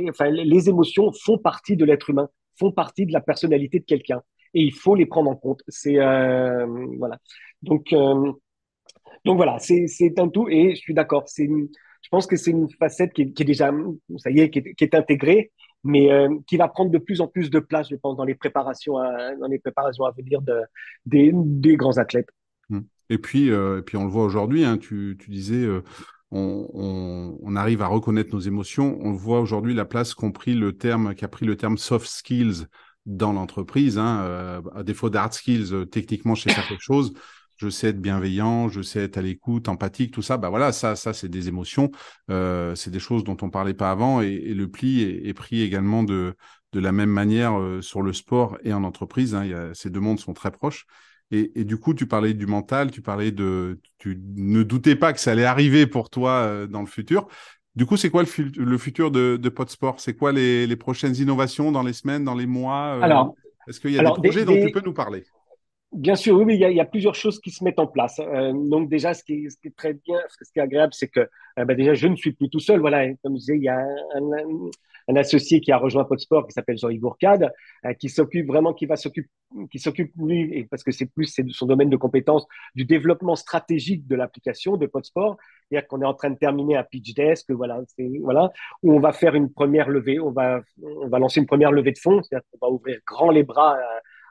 [0.08, 2.28] enfin, les émotions font partie de l'être humain,
[2.58, 4.22] font partie de la personnalité de quelqu'un
[4.54, 5.62] et il faut les prendre en compte.
[5.68, 6.66] C'est euh,
[6.98, 7.18] voilà.
[7.62, 8.32] Donc euh,
[9.24, 11.24] donc voilà, c'est un tout et je suis d'accord.
[11.26, 13.70] C'est je pense que c'est une facette qui est, déjà
[14.16, 15.50] ça y est qui est, intégrée,
[15.84, 18.34] mais euh, qui va prendre de plus en plus de place, je pense, dans les
[18.34, 20.62] préparations à, dans les préparations à venir de,
[21.04, 22.30] des, grands athlètes.
[22.70, 22.84] Hum.
[23.10, 24.64] Et puis et puis on le voit aujourd'hui.
[24.64, 25.66] Hein, tu, tu disais.
[26.30, 28.98] On, on, on, arrive à reconnaître nos émotions.
[29.00, 32.66] On voit aujourd'hui la place qu'ont pris le terme, qu'a pris le terme soft skills
[33.08, 33.98] dans l'entreprise.
[33.98, 37.12] Hein, euh, à défaut d'hard skills, euh, techniquement, je sais faire quelque chose.
[37.56, 40.36] Je sais être bienveillant, je sais être à l'écoute, empathique, tout ça.
[40.36, 41.90] Bah voilà, ça, ça, c'est des émotions.
[42.30, 44.20] Euh, c'est des choses dont on parlait pas avant.
[44.20, 46.36] Et, le pli est, pris également de
[46.74, 49.34] de la même manière sur le sport et en entreprise.
[49.34, 50.86] Hein, y a, ces deux mondes sont très proches.
[51.30, 55.12] Et, et, du coup, tu parlais du mental, tu parlais de, tu ne doutais pas
[55.12, 57.26] que ça allait arriver pour toi dans le futur.
[57.78, 60.00] Du coup, c'est quoi le, futur de, de Podsport?
[60.00, 63.36] C'est quoi les, prochaines innovations dans les semaines, dans les mois euh, Alors,
[63.68, 65.22] est-ce qu'il y a des projets dont tu peux nous parler?
[65.92, 68.18] Bien sûr, oui, il, y a, plusieurs choses qui se mettent en place.
[68.18, 71.64] Euh, donc déjà, ce qui, est, très bien, ce qui est agréable, c'est que euh,
[71.64, 72.80] bah, déjà, je ne suis plus tout seul.
[72.80, 74.70] Voilà, comme je disais, il y a un, un
[75.16, 77.50] associé qui a rejoint Podsport qui s'appelle Jean-Yves Bourcade,
[77.86, 79.30] euh, qui s'occupe vraiment, qui va s'occuper,
[79.70, 84.06] qui s'occupe lui, parce que c'est plus c'est son domaine de compétence, du développement stratégique
[84.06, 85.36] de l'application de Podsport.
[85.68, 87.80] C'est-à-dire qu'on est en train de terminer un pitch desk, voilà,
[88.22, 88.50] voilà,
[88.82, 91.92] où on va faire une première levée, on va, on va lancer une première levée
[91.92, 93.78] de fonds, c'est-à-dire qu'on va ouvrir grand les bras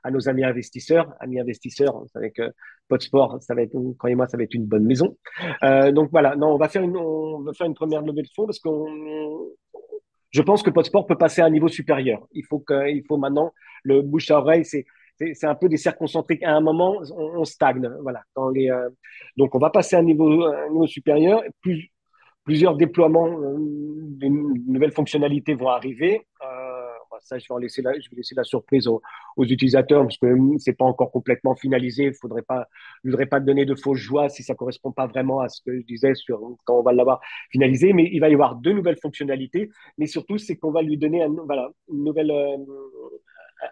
[0.04, 1.12] à, nos amis investisseurs.
[1.20, 2.54] Amis investisseurs, vous savez que
[2.88, 5.18] Podsport, ça va être, croyez-moi, ça va être une bonne maison.
[5.64, 8.30] Euh, donc voilà, non, on va faire une, on va faire une première levée de
[8.34, 8.86] fonds parce qu'on
[10.32, 12.28] je pense que Podsport peut passer à un niveau supérieur.
[12.34, 13.54] Il faut que, il faut maintenant
[13.84, 14.86] le bouche à oreille, c'est
[15.34, 16.44] c'est un peu des cercles concentriques.
[16.44, 17.90] À un moment, on, stagne.
[18.02, 18.22] Voilà.
[18.38, 18.90] Euh,
[19.36, 21.42] donc, on va passer à un niveau, un niveau supérieur.
[21.62, 21.90] Plus,
[22.44, 26.28] plusieurs déploiements euh, de nouvelles fonctionnalités vont arriver.
[26.44, 26.67] Euh,
[27.22, 29.02] ça, je vais, laisser la, je vais laisser la surprise aux,
[29.40, 32.06] utilisateurs parce que c'est pas encore complètement finalisé.
[32.06, 32.68] Il faudrait pas,
[33.04, 35.76] je voudrais pas donner de fausses joies si ça correspond pas vraiment à ce que
[35.76, 37.20] je disais sur quand on va l'avoir
[37.52, 37.94] finalisé.
[37.94, 39.70] Mais il va y avoir deux nouvelles fonctionnalités.
[39.98, 42.58] Mais surtout, c'est qu'on va lui donner un, une nouvelle, euh,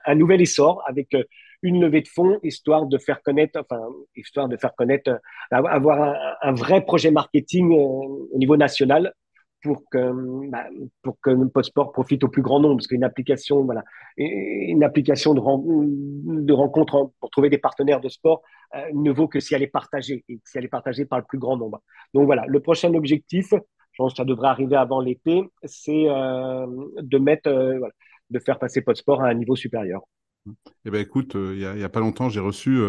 [0.06, 1.24] un nouvel essor avec euh,
[1.62, 3.82] une levée de fonds, histoire de faire connaître, enfin,
[4.16, 5.18] histoire de faire connaître, euh,
[5.52, 9.14] avoir un vrai projet marketing au niveau national
[9.66, 10.68] pour que, bah,
[11.02, 13.84] pour que Podsport profite au plus grand nombre, parce qu'une application, voilà,
[14.16, 18.44] une application de, rencontre pour trouver des partenaires de sport
[18.76, 21.26] euh, ne vaut que si elle est partagée, et si elle est partagée par le
[21.28, 21.82] plus grand nombre.
[22.14, 26.68] Donc voilà, le prochain objectif, je pense que ça devrait arriver avant l'été, c'est euh,
[27.02, 27.80] de mettre, euh,
[28.30, 30.04] de faire passer Podsport à un niveau supérieur.
[30.86, 32.80] Eh ben écoute, il n'y a, a, pas longtemps, j'ai reçu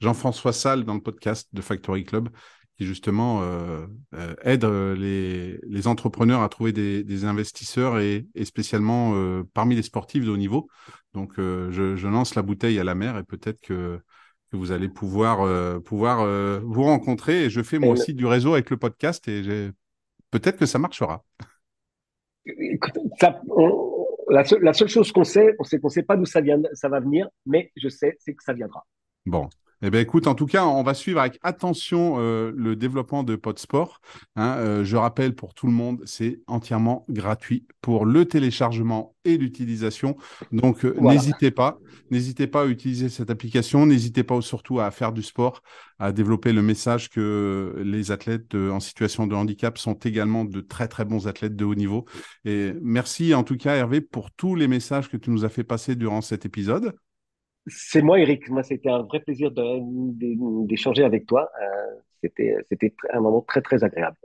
[0.00, 2.28] Jean-François Salle dans le podcast de Factory Club
[2.76, 8.26] qui justement euh, euh, aide euh, les, les, entrepreneurs à trouver des, des investisseurs et,
[8.34, 10.68] et spécialement euh, parmi les sportifs de haut niveau.
[11.14, 13.98] Donc, je, je, lance la bouteille à la mer et peut-être que,
[14.50, 16.26] que, vous allez pouvoir, pouvoir
[16.62, 17.44] vous rencontrer.
[17.44, 19.70] Et je fais moi aussi du réseau avec le podcast et
[20.30, 21.24] peut-être que ça marchera.
[23.18, 23.40] Ça,
[24.28, 26.60] la, seule, la, seule, chose qu'on sait, on sait qu'on sait pas d'où ça, vient,
[26.74, 28.84] ça va venir, mais je sais, c'est que ça viendra.
[29.24, 29.48] Bon,
[29.82, 33.36] eh bien, écoute, en tout cas, on va suivre avec attention euh, le développement de
[33.36, 34.00] Podsport.
[34.34, 39.36] Hein, euh, je rappelle pour tout le monde, c'est entièrement gratuit pour le téléchargement et
[39.36, 40.16] l'utilisation.
[40.50, 41.78] Donc, euh, n'hésitez pas,
[42.10, 43.84] n'hésitez pas à utiliser cette application.
[43.84, 45.60] N'hésitez pas surtout à faire du sport,
[45.98, 50.88] à développer le message que les athlètes en situation de handicap sont également de très
[50.88, 52.06] très bons athlètes de haut niveau.
[52.46, 55.64] Et merci en tout cas, Hervé, pour tous les messages que tu nous as fait
[55.64, 56.94] passer durant cet épisode.
[57.66, 58.48] C'est moi, Eric.
[58.48, 61.50] Moi, c'était un vrai plaisir d'échanger avec toi.
[61.60, 64.16] Euh, c'était, un moment très, très agréable.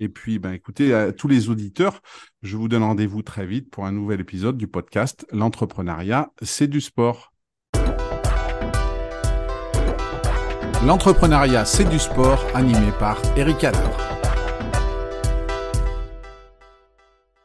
[0.00, 2.00] Et puis, ben, écoutez, à tous les auditeurs,
[2.42, 6.80] je vous donne rendez-vous très vite pour un nouvel épisode du podcast L'entrepreneuriat, c'est du
[6.80, 7.32] sport.
[10.86, 14.07] L'entrepreneuriat, c'est du sport, animé par Eric Adler.